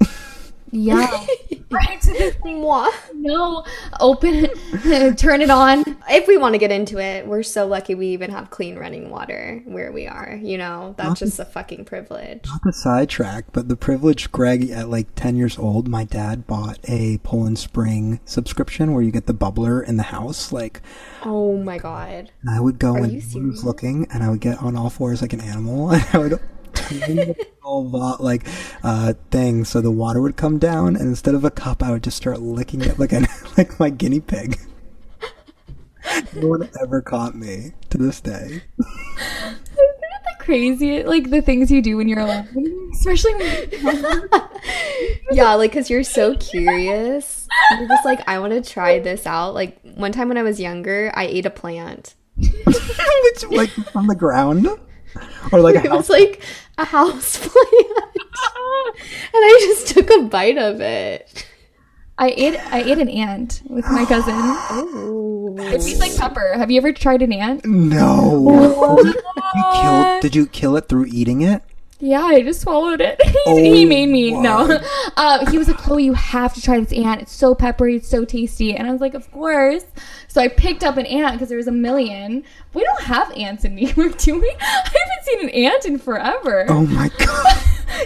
[0.71, 1.25] Yeah.
[1.69, 2.89] right to the Mwah.
[3.13, 3.63] no.
[3.99, 5.17] Open it.
[5.17, 5.83] Turn it on.
[6.09, 9.09] If we want to get into it, we're so lucky we even have clean running
[9.09, 10.39] water where we are.
[10.41, 12.41] You know, that's just a fucking privilege.
[12.47, 16.79] Not the sidetrack, but the privilege, Greg at like 10 years old, my dad bought
[16.85, 20.51] a Poland Spring subscription where you get the bubbler in the house.
[20.51, 20.81] Like,
[21.23, 22.31] Oh my god.
[22.41, 24.75] and I would go Are when you he was looking and I would get on
[24.77, 26.45] all fours like an animal and I would all vo-
[28.19, 28.47] like
[28.83, 32.03] uh thing so the water would come down and instead of a cup I would
[32.03, 33.27] just start licking it like a
[33.57, 34.59] like my guinea pig.
[36.33, 38.45] no one ever caught me to this day.
[38.45, 44.29] Isn't it the crazy, like the things you do when you're alone, especially when
[45.31, 47.47] Yeah, like because you're so curious.
[47.77, 49.53] You're just like, I want to try this out.
[49.53, 52.15] Like one time when I was younger, I ate a plant.
[52.37, 54.67] Which like from the ground
[55.51, 56.41] or like a It house was like
[56.77, 58.07] a house plant,
[59.33, 61.47] and I just took a bite of it.
[62.19, 64.35] I ate I ate an ant with my cousin.
[64.35, 65.55] Ooh.
[65.59, 66.53] It tastes like pepper.
[66.55, 67.65] Have you ever tried an ant?
[67.65, 69.03] No.
[69.03, 71.61] you killed did you kill it through eating it?
[71.99, 73.19] Yeah, I just swallowed it.
[73.49, 74.31] Oh, he made me.
[74.31, 74.67] No.
[74.67, 74.85] what?
[75.17, 77.21] Uh, he was like, Chloe, you have to try this ant.
[77.21, 77.95] It's so peppery.
[77.95, 78.75] It's so tasty.
[78.75, 79.85] And I was like, of course.
[80.27, 82.43] So I picked up an ant because there was a million.
[82.73, 84.49] We don't have ants in New York, do we?
[84.59, 86.65] I haven't seen an ant in forever.
[86.69, 87.57] Oh my god.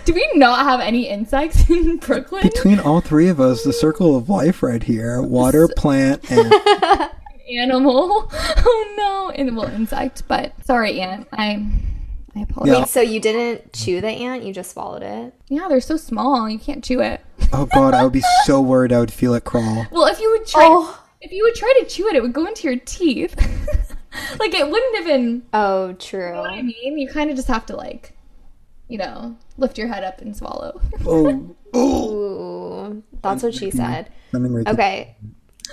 [0.05, 2.43] Do we not have any insects in Brooklyn?
[2.43, 6.53] Between all three of us, the circle of life right here water, plant, and.
[7.49, 8.29] Animal.
[8.31, 9.29] Oh no.
[9.31, 10.23] And well, insect.
[10.27, 11.27] But sorry, ant.
[11.33, 11.65] I
[12.35, 12.77] I apologize.
[12.77, 12.85] Yeah.
[12.85, 15.33] So you didn't chew the ant; you just swallowed it.
[15.49, 16.49] Yeah, they're so small.
[16.49, 17.21] You can't chew it.
[17.51, 19.85] Oh god, I would be so worried I would feel it crawl.
[19.91, 21.03] Well, if you would try, Oh.
[21.19, 23.35] if you would try to chew it, it would go into your teeth.
[24.39, 25.43] like it wouldn't have been.
[25.53, 26.33] Oh, You true.
[26.33, 26.97] know what I mean?
[26.97, 28.13] You kind of just have to like,
[28.87, 30.81] you know, lift your head up and swallow.
[31.05, 32.15] Oh, oh.
[32.15, 33.77] Ooh, that's what she mm-hmm.
[33.77, 34.09] said.
[34.67, 35.17] Okay,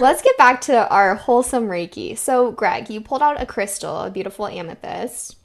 [0.01, 2.19] let's get back to our wholesome Reiki.
[2.19, 5.38] So, Greg, you pulled out a crystal, a beautiful amethyst.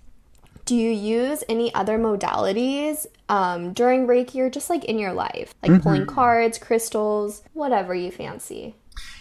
[0.65, 5.53] Do you use any other modalities um, during Reiki or just like in your life?
[5.61, 8.75] Like pulling cards, crystals, whatever you fancy.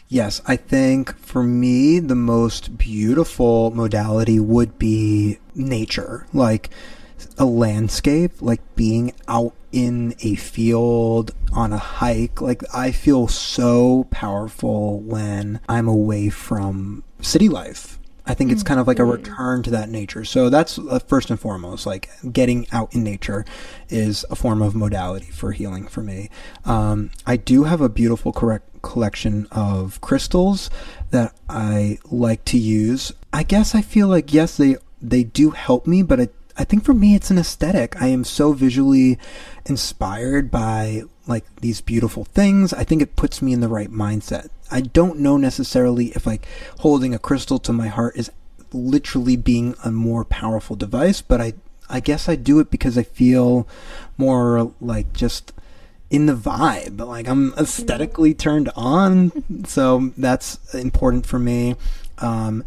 [0.08, 6.70] Yes, I think for me, the most beautiful modality would be nature, like
[7.38, 12.40] a landscape, like being out in a field on a hike.
[12.40, 17.98] Like I feel so powerful when I'm away from city life.
[18.26, 20.24] I think it's kind of like a return to that nature.
[20.24, 23.44] So that's uh, first and foremost, like getting out in nature
[23.88, 26.30] is a form of modality for healing for me.
[26.64, 30.70] Um, I do have a beautiful correct collection of crystals
[31.10, 33.12] that I like to use.
[33.32, 36.84] I guess I feel like yes, they they do help me, but it, I think
[36.84, 38.00] for me it's an aesthetic.
[38.00, 39.18] I am so visually
[39.66, 42.72] inspired by like these beautiful things.
[42.72, 44.48] I think it puts me in the right mindset.
[44.70, 46.46] I don't know necessarily if like
[46.78, 48.30] holding a crystal to my heart is
[48.72, 51.54] literally being a more powerful device, but I
[51.90, 53.66] I guess I do it because I feel
[54.16, 55.52] more like just
[56.10, 57.04] in the vibe.
[57.04, 61.74] Like I'm aesthetically turned on, so that's important for me.
[62.18, 62.62] Um,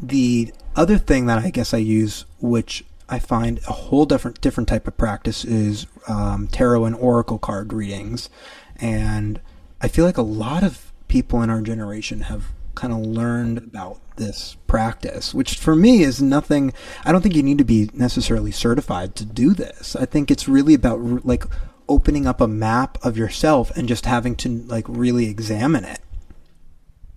[0.00, 4.68] the other thing that I guess I use, which I find a whole different different
[4.68, 8.30] type of practice, is um, tarot and oracle card readings,
[8.76, 9.40] and
[9.80, 14.00] I feel like a lot of people in our generation have kind of learned about
[14.16, 16.72] this practice, which for me is nothing.
[17.04, 19.94] I don't think you need to be necessarily certified to do this.
[19.96, 21.44] I think it's really about like
[21.88, 26.00] opening up a map of yourself and just having to like really examine it.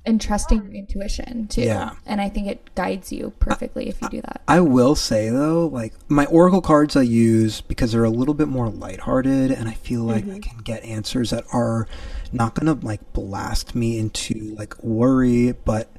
[0.08, 1.62] And trusting your intuition too.
[1.62, 1.92] Yeah.
[2.06, 4.42] And I think it guides you perfectly if you do that.
[4.48, 8.48] I will say though, like my oracle cards I use because they're a little bit
[8.48, 10.40] more lighthearted and I feel like I mm-hmm.
[10.40, 11.88] can get answers that are
[12.32, 15.92] not going to like blast me into like worry, but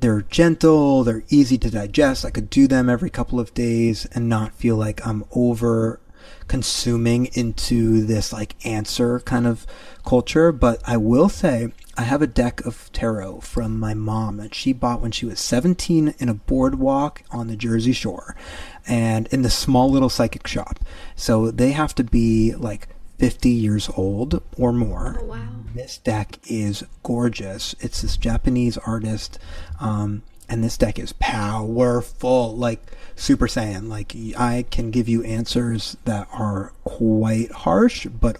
[0.00, 2.24] they're gentle, they're easy to digest.
[2.24, 6.00] I could do them every couple of days and not feel like I'm over
[6.52, 9.66] consuming into this like answer kind of
[10.04, 10.52] culture.
[10.52, 14.74] But I will say I have a deck of tarot from my mom that she
[14.74, 18.36] bought when she was 17 in a boardwalk on the Jersey Shore
[18.86, 20.78] and in the small little psychic shop.
[21.16, 22.86] So they have to be like
[23.18, 25.20] 50 years old or more.
[25.22, 25.48] Oh, wow.
[25.74, 27.74] This deck is gorgeous.
[27.80, 29.38] It's this Japanese artist,
[29.80, 30.22] um,
[30.52, 33.88] and this deck is powerful, like Super Saiyan.
[33.88, 38.36] Like I can give you answers that are quite harsh, but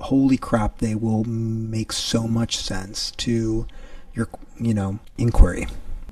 [0.00, 3.68] holy crap, they will make so much sense to
[4.12, 5.68] your, you know, inquiry.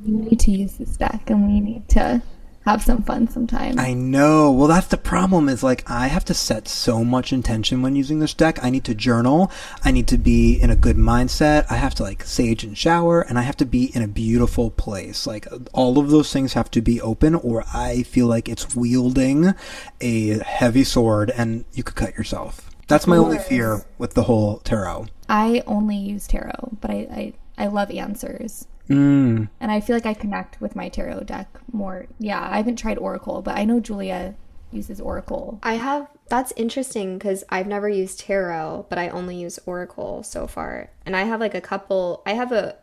[0.07, 2.22] We need to use this deck and we need to
[2.66, 3.78] have some fun sometime.
[3.78, 4.52] I know.
[4.52, 8.18] Well, that's the problem is like I have to set so much intention when using
[8.18, 8.62] this deck.
[8.62, 9.50] I need to journal.
[9.82, 11.66] I need to be in a good mindset.
[11.70, 14.70] I have to like sage and shower and I have to be in a beautiful
[14.70, 15.26] place.
[15.26, 19.54] Like all of those things have to be open or I feel like it's wielding
[20.00, 22.70] a heavy sword and you could cut yourself.
[22.88, 25.06] That's my only fear with the whole tarot.
[25.28, 28.66] I only use tarot, but I, I, I love answers.
[28.88, 29.48] Mm.
[29.61, 32.06] And I feel like I connect with my tarot deck more.
[32.18, 34.34] Yeah, I haven't tried Oracle, but I know Julia
[34.72, 35.61] uses Oracle.
[35.62, 40.46] I have that's interesting because I've never used tarot, but I only use Oracle so
[40.46, 40.90] far.
[41.04, 42.76] And I have like a couple I have a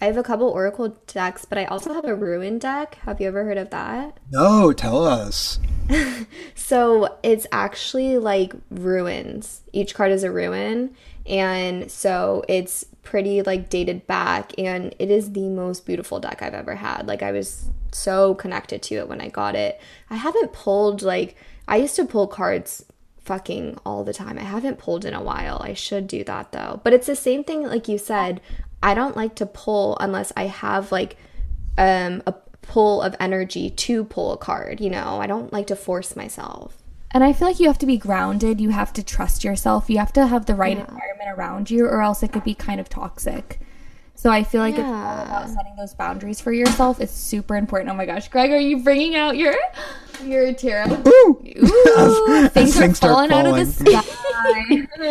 [0.00, 2.96] I have a couple Oracle decks, but I also have a rune deck.
[3.02, 4.18] Have you ever heard of that?
[4.32, 5.60] No, tell us.
[6.72, 9.60] So it's actually like runes.
[9.74, 10.94] Each card is a rune.
[11.26, 16.54] And so it's pretty like dated back and it is the most beautiful deck I've
[16.54, 17.06] ever had.
[17.06, 19.80] Like I was so connected to it when I got it.
[20.08, 21.36] I haven't pulled like
[21.66, 22.84] I used to pull cards
[23.20, 24.38] fucking all the time.
[24.38, 25.60] I haven't pulled in a while.
[25.62, 26.80] I should do that though.
[26.84, 28.40] But it's the same thing like you said.
[28.82, 31.16] I don't like to pull unless I have like
[31.78, 35.20] um a pull of energy to pull a card, you know.
[35.20, 36.81] I don't like to force myself.
[37.14, 38.60] And I feel like you have to be grounded.
[38.60, 39.90] You have to trust yourself.
[39.90, 42.80] You have to have the right environment around you, or else it could be kind
[42.80, 43.60] of toxic.
[44.14, 45.22] So I feel like it's all Yeah.
[45.24, 47.00] about setting those boundaries for yourself.
[47.00, 47.90] It's super important.
[47.90, 49.54] Oh my gosh, Greg, are you bringing out your
[50.24, 51.02] your tarot?
[51.08, 51.40] Ooh,
[52.50, 54.02] things are things start falling out of the sky.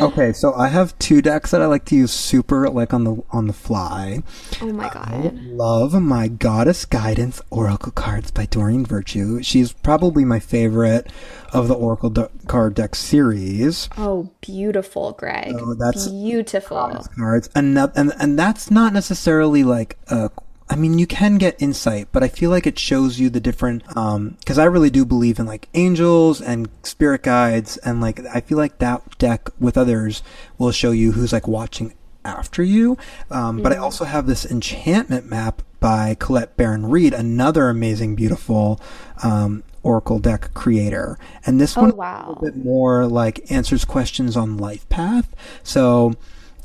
[0.02, 3.24] Okay, so I have two decks that I like to use super like on the
[3.32, 4.24] on the fly.
[4.62, 5.38] Oh my god.
[5.44, 9.42] Love my Goddess Guidance Oracle cards by Doreen Virtue.
[9.42, 11.12] She's probably my favorite
[11.54, 13.90] of the Oracle de- card deck series.
[13.98, 15.56] Oh, beautiful, Greg.
[15.58, 17.06] Oh, that's- beautiful.
[17.18, 20.30] Cards, and that, and and that's not necessarily like a.
[20.70, 23.84] I mean, you can get insight, but I feel like it shows you the different.
[23.98, 28.40] Um, because I really do believe in like angels and spirit guides, and like I
[28.40, 30.24] feel like that deck with others
[30.58, 31.94] will show you who's like watching
[32.24, 32.98] after you.
[33.30, 38.80] Um, but I also have this enchantment map by Colette Baron Reid, another amazing, beautiful
[39.24, 42.24] um, Oracle deck creator, and this oh, one wow.
[42.26, 45.36] a little bit more like answers questions on life path.
[45.64, 46.14] So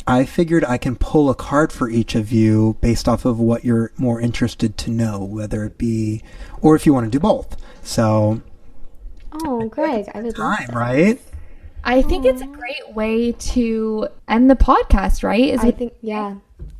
[0.06, 3.64] I figured I can pull a card for each of you based off of what
[3.64, 6.22] you're more interested to know, whether it be
[6.60, 7.56] or if you want to do both.
[7.82, 8.42] So
[9.44, 10.76] Oh, Greg, I would love time, that.
[10.76, 11.20] right?
[11.84, 15.44] I think it's a great way to end the podcast, right?
[15.44, 16.36] Is I with think, yeah,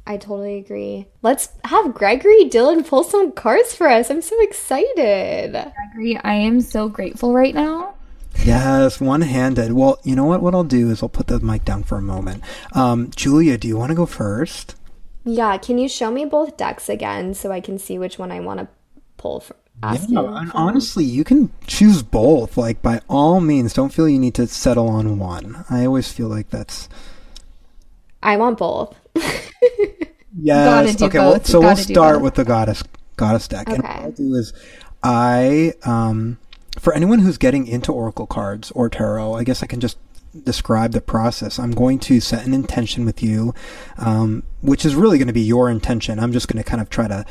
[0.07, 1.07] I totally agree.
[1.23, 4.09] Let's have Gregory Dillon pull some cards for us.
[4.11, 5.51] I'm so excited.
[5.53, 6.17] Gregory.
[6.23, 7.95] I am so grateful right now.
[8.45, 9.73] Yes, one handed.
[9.73, 10.43] Well, you know what?
[10.43, 12.45] What I'll do is I'll put the mic down for a moment.
[12.73, 14.77] Um, Julia, do you want to go first?
[15.25, 18.39] Yeah, can you show me both decks again so I can see which one I
[18.41, 18.69] want to
[19.17, 19.57] pull for?
[19.83, 20.61] Ask Yeah, and from?
[20.61, 22.57] honestly, you can choose both.
[22.57, 25.65] Like, by all means, don't feel you need to settle on one.
[25.69, 26.89] I always feel like that's.
[28.27, 28.95] I want both.
[30.39, 30.97] Yes.
[30.97, 31.19] do okay.
[31.19, 32.23] Well, so we'll start both.
[32.25, 32.83] with the goddess
[33.17, 33.69] goddess deck.
[33.69, 34.01] And what Okay.
[34.03, 34.53] I'll do is,
[35.03, 36.39] I um,
[36.79, 39.97] for anyone who's getting into oracle cards or tarot, I guess I can just
[40.45, 41.59] describe the process.
[41.59, 43.55] I'm going to set an intention with you,
[43.99, 46.19] um, which is really going to be your intention.
[46.19, 47.25] I'm just going to kind of try to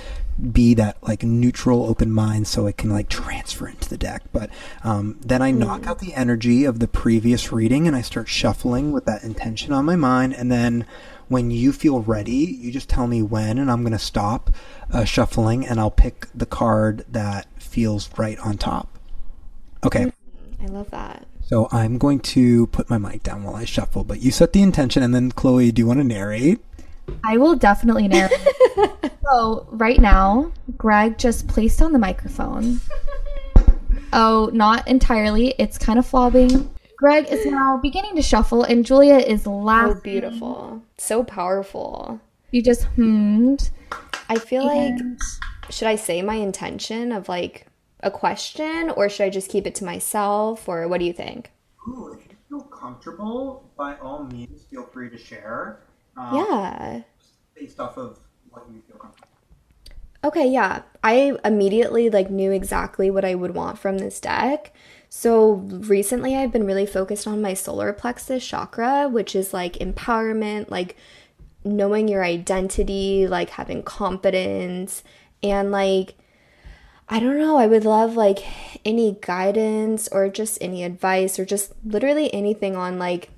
[0.51, 4.23] be that like neutral, open mind, so it can like transfer into the deck.
[4.33, 4.49] But
[4.83, 8.91] um, then I knock out the energy of the previous reading, and I start shuffling
[8.91, 10.85] with that intention on my mind, and then
[11.27, 14.51] when you feel ready, you just tell me when, and I'm going to stop
[14.91, 18.99] uh, shuffling, and I'll pick the card that feels right on top.
[19.83, 20.11] Okay.
[20.61, 21.27] I love that.
[21.47, 24.61] So I'm going to put my mic down while I shuffle, but you set the
[24.63, 26.59] intention, and then Chloe, do you want to narrate?
[27.23, 28.33] I will definitely narrate.
[29.31, 32.79] so right now, Greg just placed on the microphone.
[34.11, 35.53] Oh, not entirely.
[35.59, 36.71] It's kind of flobbing.
[36.97, 39.99] Greg is now beginning to shuffle, and Julia is Oh, laughing.
[40.03, 40.81] beautiful.
[40.97, 42.19] So powerful.
[42.51, 43.69] You just hummed.
[44.29, 44.93] I feel like,
[45.69, 47.67] should I say my intention of like
[48.05, 51.51] a question or should I just keep it to myself or what do you think?
[51.89, 55.81] Ooh, if you feel comfortable, by all means, feel free to share.
[56.15, 57.01] Um, yeah.
[57.55, 59.27] Based off of what you feel comfortable.
[60.23, 60.83] Okay, yeah.
[61.03, 64.73] I immediately like knew exactly what I would want from this deck.
[65.09, 70.69] So recently I've been really focused on my solar plexus chakra, which is like empowerment,
[70.69, 70.95] like
[71.63, 75.03] knowing your identity, like having confidence
[75.41, 76.15] and like
[77.07, 78.39] I don't know, I would love like
[78.83, 83.29] any guidance or just any advice or just literally anything on like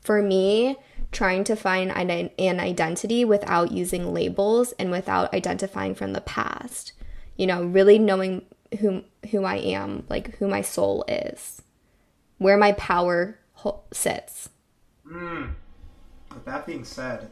[0.00, 0.76] for me
[1.12, 6.92] trying to find an, identity without using labels and without identifying from the past.
[7.36, 8.44] You know really knowing
[8.80, 11.62] who who i am like who my soul is
[12.38, 14.50] where my power ho- sits.
[15.06, 15.46] Hmm.
[16.32, 17.30] With that being said,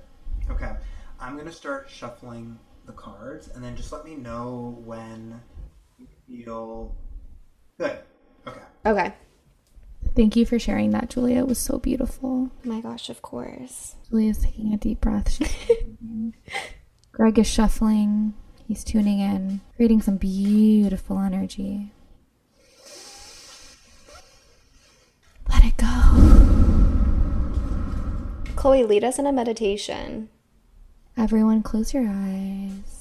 [0.50, 0.72] okay,
[1.20, 5.40] I'm gonna start shuffling the cards, and then just let me know when
[6.42, 6.94] feel
[7.78, 7.98] good.
[8.46, 8.60] Okay.
[8.86, 9.14] okay
[10.14, 11.38] Thank you for sharing that, Julia.
[11.38, 12.50] It was so beautiful.
[12.64, 15.40] my gosh of course Julia's taking a deep breath.
[17.12, 18.34] Greg is shuffling.
[18.66, 21.92] He's tuning in, creating some beautiful energy.
[25.50, 25.90] Let it go.
[28.56, 30.30] chloe lead us in a meditation
[31.16, 32.93] Everyone, close your eyes.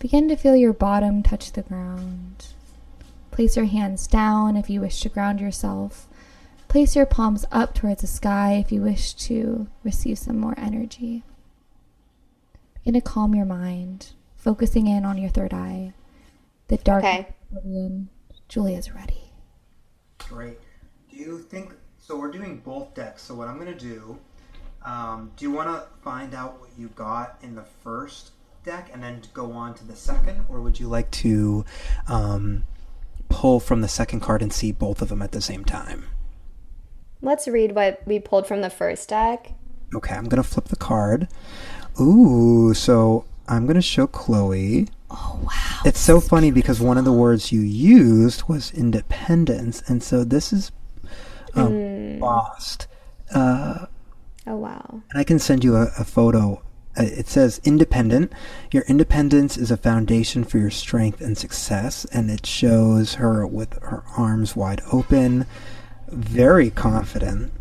[0.00, 2.46] Begin to feel your bottom touch the ground.
[3.30, 6.08] Place your hands down if you wish to ground yourself.
[6.68, 11.22] Place your palms up towards the sky if you wish to receive some more energy.
[12.74, 15.92] Begin to calm your mind, focusing in on your third eye.
[16.68, 17.26] The dark Okay.
[17.52, 18.08] pavilion.
[18.48, 19.32] Julia's ready.
[20.18, 20.58] Great.
[21.10, 22.18] Do you think so?
[22.18, 23.22] We're doing both decks.
[23.22, 24.18] So what I'm gonna do?
[24.84, 28.30] Um, do you want to find out what you got in the first
[28.64, 31.64] deck and then go on to the second, or would you like to
[32.08, 32.64] um,
[33.28, 36.06] pull from the second card and see both of them at the same time?
[37.22, 39.52] let's read what we pulled from the first deck
[39.94, 41.26] Okay, I'm gonna flip the card.
[42.00, 44.86] Ooh, so I'm gonna show Chloe.
[45.10, 45.80] Oh, wow.
[45.84, 50.52] It's so funny because one of the words you used was independence, and so this
[50.52, 50.70] is
[51.54, 52.86] um, lost.
[53.34, 53.86] Uh,
[54.46, 56.62] oh wow and I can send you a, a photo.
[56.98, 58.32] Uh, It says independent.
[58.72, 63.74] Your independence is a foundation for your strength and success, and it shows her with
[63.82, 65.46] her arms wide open,
[66.08, 67.52] very confident.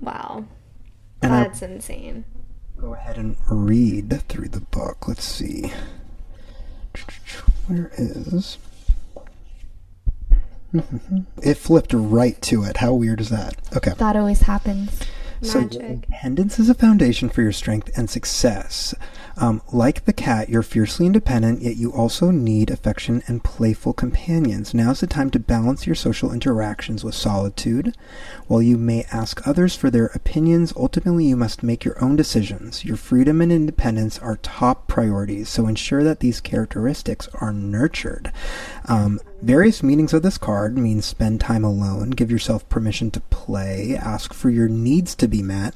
[0.00, 0.44] wow
[1.22, 2.24] And that's insane
[2.80, 5.08] go ahead and read through the book.
[5.08, 5.72] Let's see.
[7.66, 8.58] Where is.
[11.42, 12.78] It flipped right to it.
[12.78, 13.56] How weird is that?
[13.74, 13.92] Okay.
[13.96, 15.00] That always happens.
[15.42, 18.94] So your independence is a foundation for your strength and success.
[19.38, 24.72] Um, like the cat, you're fiercely independent, yet you also need affection and playful companions.
[24.72, 27.94] Now's the time to balance your social interactions with solitude.
[28.46, 32.84] While you may ask others for their opinions, ultimately you must make your own decisions.
[32.84, 38.32] Your freedom and independence are top priorities, so ensure that these characteristics are nurtured.
[38.86, 43.96] Um, various meanings of this card mean spend time alone, give yourself permission to play,
[43.96, 45.74] ask for your needs to be met,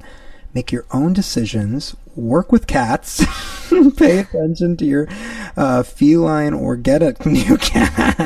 [0.55, 3.25] make your own decisions, work with cats,
[3.97, 5.09] pay attention to your
[5.57, 8.17] uh, feline or get a new cat.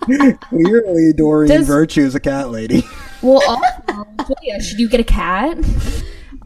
[0.00, 2.82] Clearly, Doreen Does- Virtue is a cat lady.
[3.22, 4.06] Well, also,
[4.42, 5.58] Julia, should you get a cat?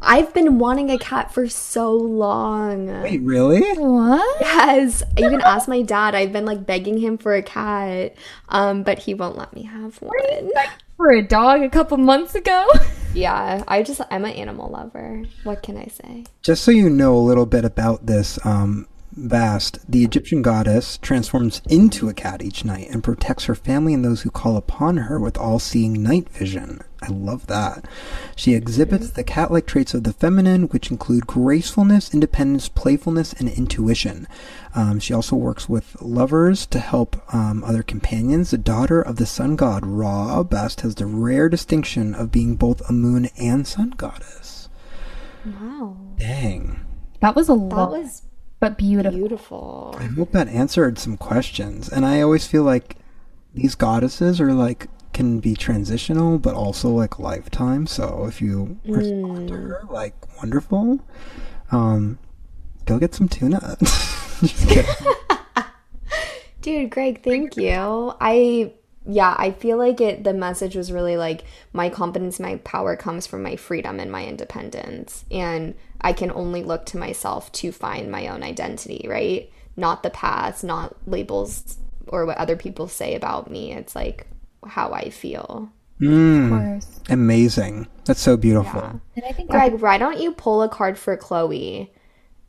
[0.01, 2.87] I've been wanting a cat for so long.
[3.03, 3.63] Wait, really?
[3.75, 4.41] What?
[4.41, 6.15] Yes, I even asked my dad.
[6.15, 8.15] I've been like begging him for a cat,
[8.49, 10.15] um, but he won't let me have one.
[10.99, 12.67] For a dog a couple months ago?
[13.15, 15.25] Yeah, I just I'm an animal lover.
[15.43, 16.25] What can I say?
[16.43, 18.87] Just so you know a little bit about this, um,
[19.17, 24.05] Bast, the Egyptian goddess transforms into a cat each night and protects her family and
[24.05, 26.83] those who call upon her with all seeing night vision.
[27.01, 27.87] I love that.
[28.37, 33.49] She exhibits the cat like traits of the feminine, which include gracefulness, independence, playfulness, and
[33.49, 34.27] intuition.
[34.75, 38.51] Um, she also works with lovers to help um, other companions.
[38.51, 42.89] The daughter of the sun god Ra, Bast has the rare distinction of being both
[42.89, 44.69] a moon and sun goddess.
[45.47, 46.85] Wow, Dang.
[47.21, 48.23] That was a that lot, was
[48.61, 49.19] but beautiful.
[49.19, 49.97] beautiful.
[49.99, 51.89] I hope that answered some questions.
[51.89, 52.97] And I always feel like
[53.55, 57.87] these goddesses are like can be transitional, but also like lifetime.
[57.87, 61.01] So if you respond to her, like wonderful.
[61.71, 62.19] Um,
[62.85, 63.77] go get some tuna.
[63.81, 64.95] Just kidding.
[66.63, 68.15] Dude, Greg, thank you.
[68.21, 68.73] I
[69.07, 73.27] yeah, I feel like it the message was really like my confidence, my power comes
[73.27, 75.25] from my freedom and my independence.
[75.31, 79.51] And I can only look to myself to find my own identity, right?
[79.77, 81.77] Not the past, not labels
[82.07, 83.73] or what other people say about me.
[83.73, 84.27] It's like
[84.67, 85.71] how I feel.
[86.01, 87.01] Mm, Of course.
[87.09, 87.89] amazing.
[88.05, 88.81] That's so beautiful.
[88.81, 88.93] Yeah.
[89.17, 91.93] And I think Greg, why don't you pull a card for Chloe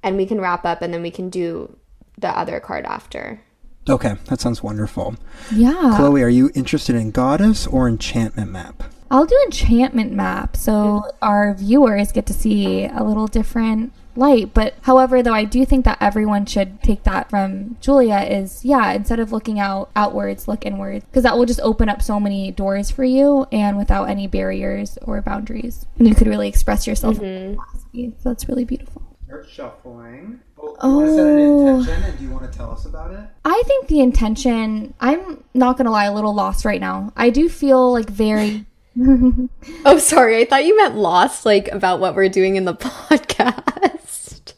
[0.04, 1.76] and we can wrap up and then we can do
[2.18, 3.42] the other card after.
[3.90, 5.16] Okay, that sounds wonderful.
[5.52, 5.94] yeah.
[5.98, 8.84] Chloe, are you interested in goddess or Enchanted Map?
[9.12, 14.54] I'll do Enchanted Map so our viewers get to see a little different light.
[14.54, 18.92] But however, though, I do think that everyone should take that from Julia is yeah,
[18.92, 22.52] instead of looking out outwards, look inwards because that will just open up so many
[22.52, 25.86] doors for you and without any barriers or boundaries.
[25.98, 27.18] And you could really express yourself.
[27.20, 27.60] in mm-hmm.
[27.60, 28.16] capacity.
[28.22, 29.02] So that's really beautiful.
[29.26, 30.40] Start shuffling.
[30.58, 31.80] Oh, you wanna set an Oh.
[31.80, 33.20] intention and do you want to tell us about it?
[33.46, 37.14] I think the intention, I'm not going to lie, a little lost right now.
[37.16, 38.66] I do feel like very.
[39.86, 40.42] Oh, sorry.
[40.42, 44.54] I thought you meant lost, like about what we're doing in the podcast.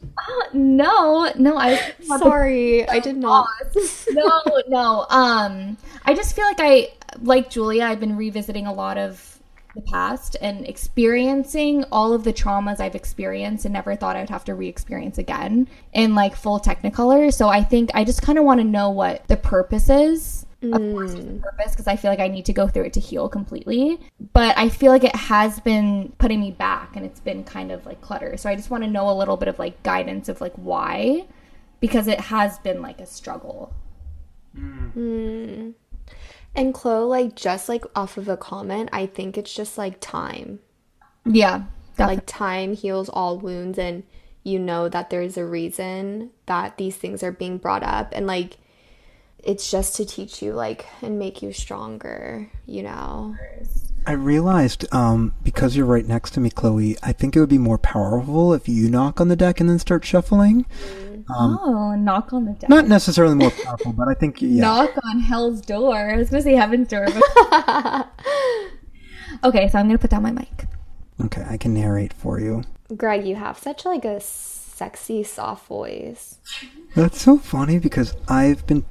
[0.52, 1.92] no, no, I.
[2.18, 3.46] Sorry, I did not.
[4.10, 5.06] no, no.
[5.10, 6.88] Um, I just feel like I,
[7.22, 9.40] like Julia, I've been revisiting a lot of
[9.74, 14.44] the past and experiencing all of the traumas I've experienced and never thought I'd have
[14.44, 17.32] to re-experience again in like full Technicolor.
[17.32, 20.41] So I think I just kind of want to know what the purpose is.
[20.62, 21.14] Of course, mm.
[21.14, 23.28] there's a purpose because I feel like I need to go through it to heal
[23.28, 23.98] completely.
[24.32, 27.84] But I feel like it has been putting me back and it's been kind of
[27.84, 28.36] like clutter.
[28.36, 31.26] So I just want to know a little bit of like guidance of like why
[31.82, 33.74] because it has been like a struggle.
[34.56, 34.92] Mm.
[34.94, 35.74] Mm.
[36.54, 40.60] And Chloe, like just like off of a comment, I think it's just like time.
[41.24, 41.64] Yeah,
[41.96, 42.14] definitely.
[42.16, 44.04] Like time heals all wounds, and
[44.44, 48.58] you know that there's a reason that these things are being brought up, and like
[49.42, 52.50] it's just to teach you like and make you stronger.
[52.66, 53.36] You know.
[54.06, 56.96] I realized um, because you're right next to me, Chloe.
[57.02, 59.78] I think it would be more powerful if you knock on the deck and then
[59.78, 60.66] start shuffling.
[61.30, 62.68] oh, knock on the deck.
[62.68, 64.62] Not necessarily more powerful, but I think yeah.
[64.62, 65.96] Knock on hell's door.
[65.96, 67.06] I was gonna say heaven's door.
[67.06, 68.08] But...
[69.44, 70.66] okay, so I'm gonna put down my mic.
[71.24, 72.64] Okay, I can narrate for you.
[72.96, 76.38] Greg, you have such like a sexy, soft voice.
[76.96, 78.84] That's so funny because I've been.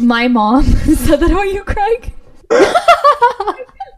[0.00, 2.12] My mom said that about you, Greg.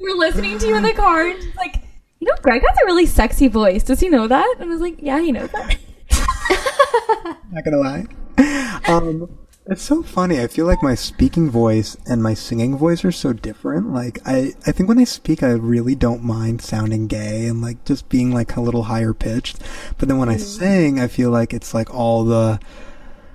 [0.00, 1.82] We're listening to you in the car, and she's like,
[2.20, 3.82] "You know, Greg has a really sexy voice.
[3.82, 5.76] Does he know that?" And I was like, "Yeah, he knows that."
[7.50, 8.06] Not gonna lie.
[8.88, 9.28] Um,
[9.68, 10.40] it's so funny.
[10.40, 13.92] I feel like my speaking voice and my singing voice are so different.
[13.92, 17.84] Like I, I think when I speak, I really don't mind sounding gay and like
[17.84, 19.58] just being like a little higher pitched.
[19.98, 22.60] But then when I sing, I feel like it's like all the,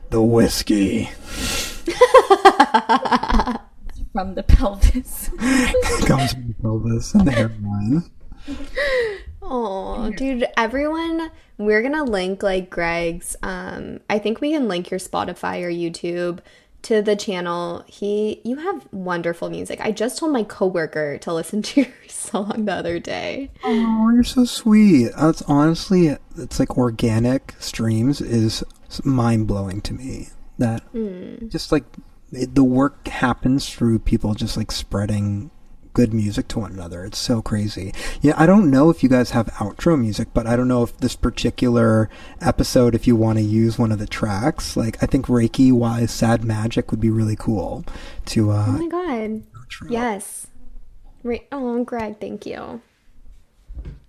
[0.10, 1.10] the whiskey
[4.14, 5.30] From the pelvis.
[6.06, 8.04] comes from the pelvis and the hairline.
[9.42, 13.36] Oh, dude, everyone, we're gonna link like Greg's.
[13.42, 16.40] Um, I think we can link your Spotify or YouTube
[16.84, 17.84] to the channel.
[17.88, 19.80] He, you have wonderful music.
[19.82, 23.52] I just told my coworker to listen to your song the other day.
[23.64, 25.10] Oh, you're so sweet.
[25.18, 28.64] That's honestly, it's like organic streams is
[29.04, 30.30] mind blowing to me.
[30.58, 30.84] That
[31.50, 35.52] just like it, the work happens through people just like spreading
[35.94, 37.04] good music to one another.
[37.04, 37.94] It's so crazy.
[38.22, 40.96] Yeah, I don't know if you guys have outro music, but I don't know if
[40.98, 42.10] this particular
[42.40, 46.10] episode, if you want to use one of the tracks, like I think Reiki wise
[46.12, 47.84] Sad Magic would be really cool
[48.28, 49.44] to Oh uh my god.
[49.54, 49.90] outro.
[49.92, 50.48] Yes.
[51.24, 51.46] Right.
[51.52, 52.82] Oh, Greg, thank you.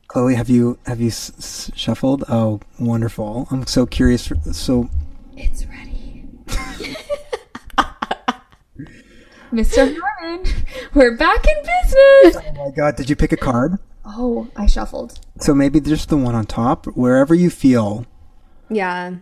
[0.07, 2.23] Chloe, have you have you s- s- shuffled?
[2.29, 3.49] Oh, wonderful!
[3.51, 4.27] I'm so curious.
[4.29, 4.89] For, so
[5.37, 6.25] It's ready.
[9.53, 9.97] Mr.
[10.01, 10.47] Harmon,
[10.95, 12.43] we're back in business.
[12.57, 13.79] Oh my god, did you pick a card?
[14.05, 15.21] Oh, I shuffled.
[15.41, 18.07] So maybe just the one on top, wherever you feel.
[18.71, 19.17] Yeah.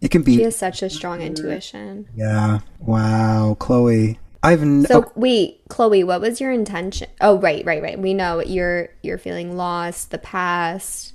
[0.00, 0.36] It can be.
[0.36, 2.08] She has such a strong intuition.
[2.16, 2.58] Yeah.
[2.80, 4.18] Wow, Chloe.
[4.42, 7.08] I've n- So oh, wait, Chloe, what was your intention?
[7.20, 7.98] Oh, right, right, right.
[7.98, 10.10] We know you're you're feeling lost.
[10.10, 11.12] The past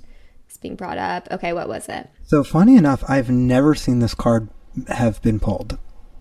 [0.48, 1.28] is being brought up.
[1.30, 2.08] Okay, what was it?
[2.24, 4.48] so funny enough, I've never seen this card
[4.88, 5.78] have been pulled.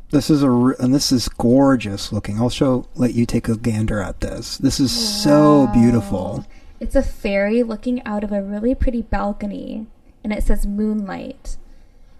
[0.09, 2.39] This is a and this is gorgeous looking.
[2.39, 2.88] I'll show.
[2.95, 4.57] Let you take a gander at this.
[4.57, 6.45] This is so beautiful.
[6.79, 9.88] It's a fairy looking out of a really pretty balcony,
[10.23, 11.57] and it says moonlight.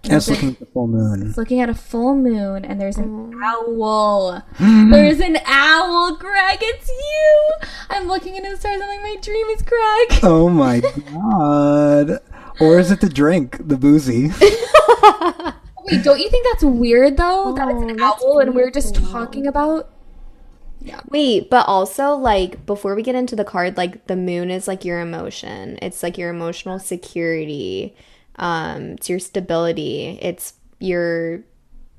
[0.04, 1.28] And it's looking at the full moon.
[1.28, 3.82] It's looking at a full moon, and there's an oh.
[3.82, 4.42] owl.
[4.90, 6.58] there's an owl, Greg.
[6.60, 7.52] It's you.
[7.88, 8.80] I'm looking into the stars.
[8.82, 10.20] I'm like, my dream is Greg.
[10.22, 10.80] Oh my
[11.12, 12.20] god.
[12.60, 14.30] Or is it the drink, the boozy?
[15.90, 17.54] Wait, don't you think that's weird though?
[17.56, 19.88] that it's an Oh, owl, and we're just talking about.
[20.80, 21.00] yeah.
[21.10, 24.84] Wait, but also like before we get into the card, like the moon is like
[24.84, 25.78] your emotion.
[25.82, 27.94] It's like your emotional security.
[28.36, 30.18] Um, it's your stability.
[30.22, 31.40] It's your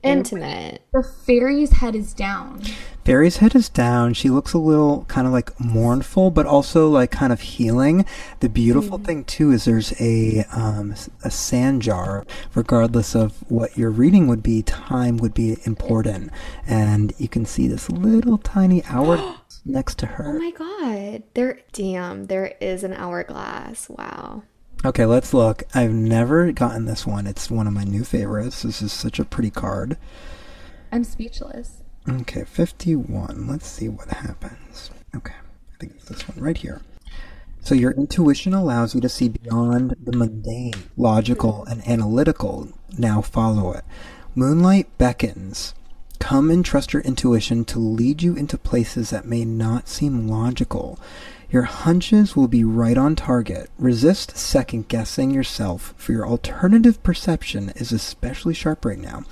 [0.03, 0.81] intimate.
[0.93, 2.61] The fairy's head is down.
[3.09, 4.13] Fairy's head is down.
[4.13, 8.05] She looks a little kind of like mournful, but also like kind of healing.
[8.39, 12.23] The beautiful thing too is there's a um, a sand jar.
[12.53, 16.29] Regardless of what your reading would be, time would be important,
[16.67, 20.35] and you can see this little tiny hour next to her.
[20.35, 21.23] Oh my god.
[21.33, 23.89] There damn, there is an hourglass.
[23.89, 24.43] Wow.
[24.85, 25.63] Okay, let's look.
[25.73, 27.25] I've never gotten this one.
[27.25, 28.61] It's one of my new favorites.
[28.61, 29.97] This is such a pretty card.
[30.91, 31.81] I'm speechless.
[32.09, 33.45] Okay, 51.
[33.47, 34.89] Let's see what happens.
[35.15, 36.81] Okay, I think it's this one right here.
[37.61, 42.69] So, your intuition allows you to see beyond the mundane, logical, and analytical.
[42.97, 43.83] Now, follow it.
[44.33, 45.75] Moonlight beckons.
[46.19, 50.99] Come and trust your intuition to lead you into places that may not seem logical.
[51.51, 53.69] Your hunches will be right on target.
[53.77, 59.23] Resist second guessing yourself, for your alternative perception is especially sharp right now.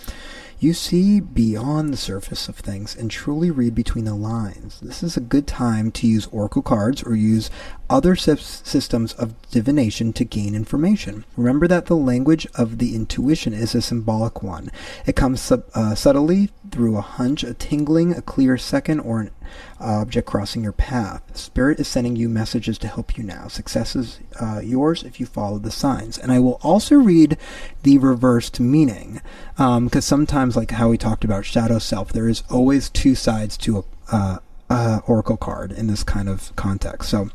[0.59, 4.79] You see beyond the surface of things and truly read between the lines.
[4.81, 7.51] This is a good time to use oracle cards or use
[7.91, 11.25] other systems of divination to gain information.
[11.35, 14.71] Remember that the language of the intuition is a symbolic one.
[15.05, 19.31] It comes sub- uh, subtly through a hunch, a tingling, a clear second, or an
[19.79, 21.21] object crossing your path.
[21.37, 23.47] Spirit is sending you messages to help you now.
[23.47, 26.17] Success is uh, yours if you follow the signs.
[26.17, 27.37] And I will also read
[27.83, 29.21] the reversed meaning,
[29.55, 33.85] because sometimes, like how we talked about shadow self, there is always two sides to
[34.11, 37.09] a uh, oracle card in this kind of context.
[37.09, 37.29] So,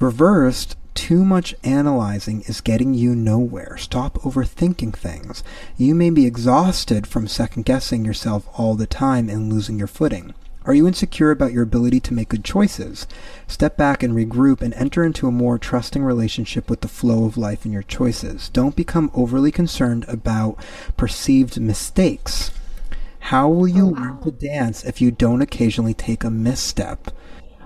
[0.00, 0.76] reversed.
[0.94, 3.78] Too much analyzing is getting you nowhere.
[3.78, 5.42] Stop overthinking things.
[5.78, 10.34] You may be exhausted from second guessing yourself all the time and losing your footing.
[10.64, 13.06] Are you insecure about your ability to make good choices?
[13.48, 17.36] Step back and regroup and enter into a more trusting relationship with the flow of
[17.36, 18.48] life and your choices.
[18.48, 20.56] Don't become overly concerned about
[20.96, 22.52] perceived mistakes.
[23.26, 27.10] How will you oh, learn to dance if you don't occasionally take a misstep?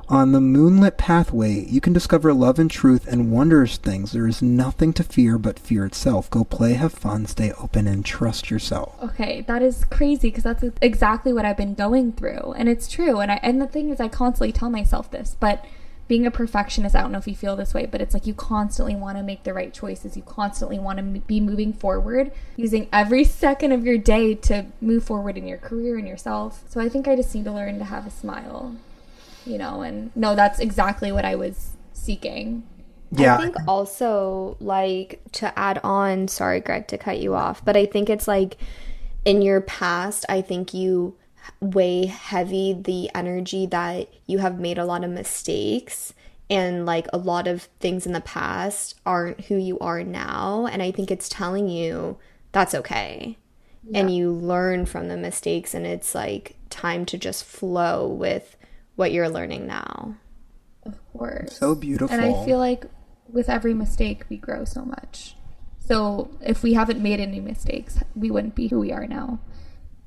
[0.09, 4.13] On the moonlit pathway, you can discover love and truth and wondrous things.
[4.13, 6.31] There is nothing to fear but fear itself.
[6.31, 8.95] Go play, have fun, stay open, and trust yourself.
[9.03, 13.19] Okay, that is crazy because that's exactly what I've been going through, and it's true.
[13.19, 15.65] And I and the thing is, I constantly tell myself this, but
[16.09, 18.35] being a perfectionist, I don't know if you feel this way, but it's like you
[18.35, 20.17] constantly want to make the right choices.
[20.17, 24.67] You constantly want to m- be moving forward, using every second of your day to
[24.81, 26.63] move forward in your career and yourself.
[26.69, 28.77] So I think I just need to learn to have a smile,
[29.47, 29.83] you know.
[29.83, 32.65] And no, that's exactly what I was seeking.
[33.13, 37.77] Yeah, I think also like to add on, sorry Greg to cut you off, but
[37.77, 38.57] I think it's like
[39.25, 41.17] in your past, I think you
[41.61, 46.13] weigh heavy the energy that you have made a lot of mistakes
[46.49, 50.83] and like a lot of things in the past aren't who you are now and
[50.83, 52.17] i think it's telling you
[52.53, 53.37] that's okay
[53.95, 58.57] and you learn from the mistakes and it's like time to just flow with
[58.97, 60.15] what you're learning now
[60.85, 61.57] Of course.
[61.59, 62.15] So beautiful.
[62.17, 62.85] And I feel like
[63.29, 65.35] with every mistake, we grow so much.
[65.81, 69.39] So if we haven't made any mistakes, we wouldn't be who we are now.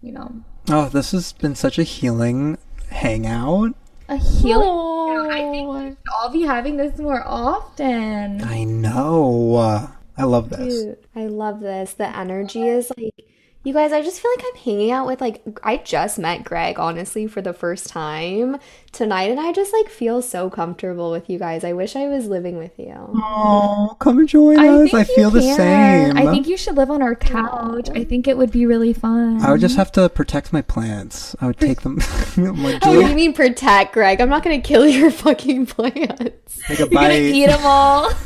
[0.01, 0.31] You know,
[0.69, 2.57] Oh, this has been such a healing
[2.89, 3.75] hangout.
[4.07, 5.29] a healing.
[5.31, 8.41] I think we should all be having this more often.
[8.43, 9.55] I know.
[9.55, 9.87] Uh,
[10.17, 10.83] I love this.
[10.83, 11.93] Dude, I love this.
[11.93, 13.13] The energy is like,
[13.61, 16.79] you guys, I just feel like I'm hanging out with like, I just met Greg,
[16.79, 18.57] honestly, for the first time
[18.93, 21.65] tonight, and I just like feel so comfortable with you guys.
[21.65, 22.95] I wish I was living with you.
[22.97, 24.93] Oh, come and join us.
[24.93, 26.17] I you feel the same.
[26.17, 27.89] I think you should live on our couch.
[27.89, 29.41] I think it would be really fun.
[29.43, 31.35] I would just have to protect my plants.
[31.41, 31.99] I would take them.
[32.37, 34.21] I'm like, What do you mean protect, Greg?
[34.21, 36.59] I'm not gonna kill your fucking plants.
[36.65, 38.11] take a You're gonna eat them all.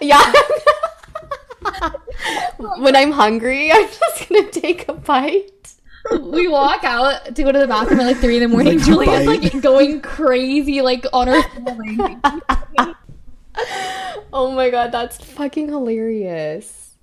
[0.00, 0.32] Yeah.
[2.78, 5.74] when I'm hungry, I'm just gonna take a bite.
[6.20, 8.78] we walk out to go to the bathroom at like three in the morning.
[8.78, 9.54] Like, Julia's bite.
[9.54, 11.42] like going crazy, like on her
[12.22, 12.94] phone.
[14.32, 16.96] Oh my god, that's fucking hilarious.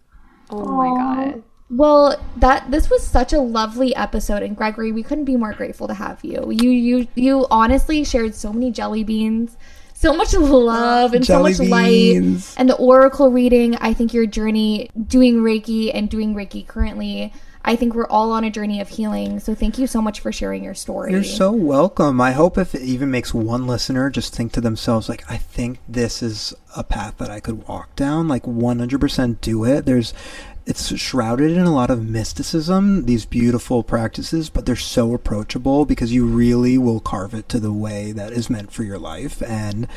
[0.50, 1.44] Oh my god.
[1.70, 5.88] Well, that this was such a lovely episode, and Gregory, we couldn't be more grateful
[5.88, 6.52] to have you.
[6.52, 9.58] You you you honestly shared so many jelly beans,
[10.04, 12.50] so much love, and Jelly so much beans.
[12.50, 12.60] light.
[12.60, 17.34] And the oracle reading, I think your journey doing Reiki and doing Reiki currently,
[17.66, 19.40] I think we're all on a journey of healing.
[19.40, 21.14] So thank you so much for sharing your story.
[21.14, 22.20] You're so welcome.
[22.20, 25.80] I hope if it even makes one listener just think to themselves, like, I think
[25.88, 28.28] this is a path that I could walk down.
[28.28, 29.86] Like, 100% do it.
[29.86, 30.14] There's,
[30.66, 36.14] it's shrouded in a lot of mysticism, these beautiful practices, but they're so approachable because
[36.14, 39.42] you really will carve it to the way that is meant for your life.
[39.44, 39.88] And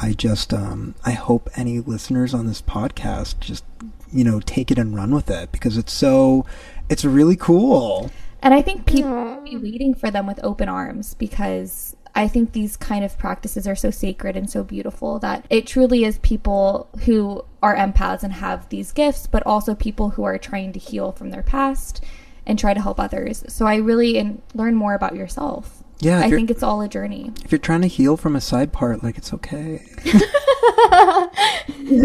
[0.00, 3.64] I just, um, I hope any listeners on this podcast just,
[4.12, 6.46] you know, take it and run with it because it's so,
[6.88, 8.10] it's really cool.
[8.42, 12.52] And I think people will be waiting for them with open arms because I think
[12.52, 16.90] these kind of practices are so sacred and so beautiful that it truly is people
[17.04, 21.12] who are empaths and have these gifts, but also people who are trying to heal
[21.12, 22.04] from their past
[22.46, 23.44] and try to help others.
[23.48, 25.82] So I really and learn more about yourself.
[26.00, 27.30] Yeah, I think it's all a journey.
[27.44, 29.86] If you're trying to heal from a side part, like it's okay.
[30.04, 30.10] We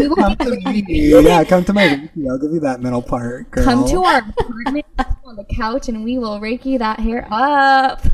[0.14, 0.84] come to me.
[0.88, 2.30] Yeah, come to my Reiki.
[2.30, 3.64] I'll give you that middle part, girl.
[3.64, 4.86] come to our apartment
[5.24, 8.06] on the couch and we will reiki that hair up.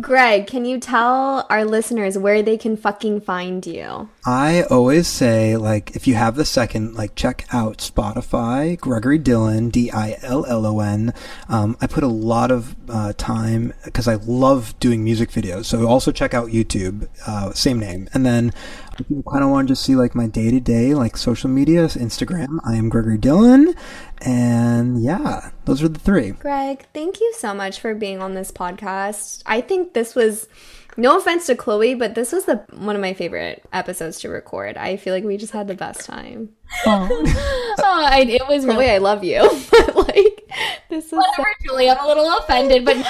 [0.00, 4.08] Greg, can you tell our listeners where they can fucking find you?
[4.24, 9.70] I always say, like, if you have the second, like, check out Spotify, Gregory Dillon,
[9.70, 11.12] D I L L O N.
[11.48, 15.64] Um, I put a lot of uh, time because I love doing music videos.
[15.64, 18.08] So also check out YouTube, uh, same name.
[18.14, 18.52] And then
[18.98, 21.48] if you kind of want to just see, like, my day to day, like, social
[21.48, 23.74] media, Instagram, I am Gregory Dillon.
[24.20, 26.30] And yeah, those are the three.
[26.32, 29.42] Greg, thank you so much for being on this podcast.
[29.46, 30.48] I think this was
[30.96, 34.76] no offense to Chloe, but this was the one of my favorite episodes to record.
[34.76, 36.48] I feel like we just had the best time.
[36.84, 37.24] Oh,
[37.78, 40.50] I, it was really I love you, but like
[40.90, 41.88] this was so- Whatever, Julie.
[41.90, 43.04] I'm a little offended, but no,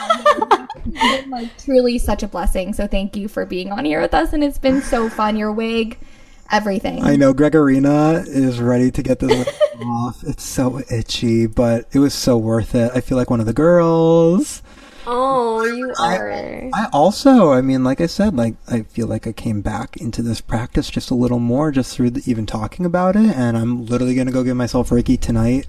[0.52, 2.72] it's been like truly such a blessing.
[2.72, 5.36] So thank you for being on here with us, and it's been so fun.
[5.36, 5.98] Your wig,
[6.50, 7.02] everything.
[7.04, 9.48] I know Gregorina is ready to get this
[9.84, 10.22] off.
[10.24, 12.92] It's so itchy, but it was so worth it.
[12.94, 14.62] I feel like one of the girls.
[15.10, 16.70] Oh, you are.
[16.74, 20.20] I also, I mean, like I said, like I feel like I came back into
[20.20, 23.86] this practice just a little more just through the, even talking about it, and I'm
[23.86, 25.66] literally gonna go give myself Reiki tonight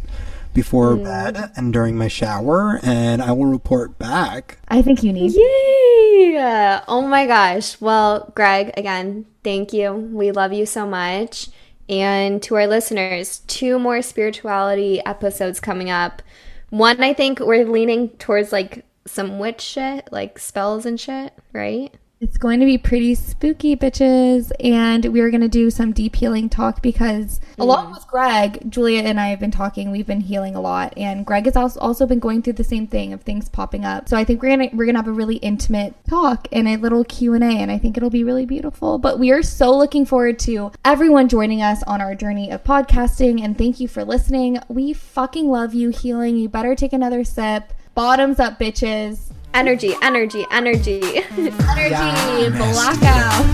[0.53, 4.57] before bed and during my shower, and I will report back.
[4.67, 5.33] I think you need.
[5.35, 6.83] Yeah.
[6.87, 7.79] Oh my gosh.
[7.79, 9.93] Well, Greg, again, thank you.
[9.93, 11.49] We love you so much.
[11.87, 16.21] And to our listeners, two more spirituality episodes coming up.
[16.69, 21.93] One, I think we're leaning towards like some witch shit, like spells and shit, right?
[22.21, 26.49] It's going to be pretty spooky, bitches, and we're going to do some deep healing
[26.49, 27.93] talk because, along mm.
[27.93, 29.89] with Greg, Julia and I have been talking.
[29.89, 32.87] We've been healing a lot, and Greg has also also been going through the same
[32.87, 34.09] thing of things popping up.
[34.09, 37.05] So I think we're gonna we're gonna have a really intimate talk and a little
[37.05, 38.97] Q and A, and I think it'll be really beautiful.
[38.97, 43.41] But we are so looking forward to everyone joining us on our journey of podcasting,
[43.41, 44.59] and thank you for listening.
[44.67, 46.35] We fucking love you, healing.
[46.35, 47.71] You better take another sip.
[47.95, 49.31] Bottoms up, bitches.
[49.53, 51.01] Energy, energy, energy.
[51.37, 53.45] Energy, blackout.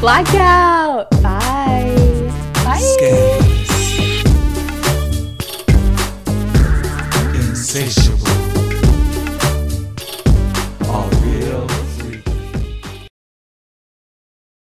[0.00, 1.10] Blackout.
[1.22, 2.32] Bye.
[2.64, 2.80] Bye.
[2.80, 3.46] Scales.
[7.48, 8.19] Insatiable.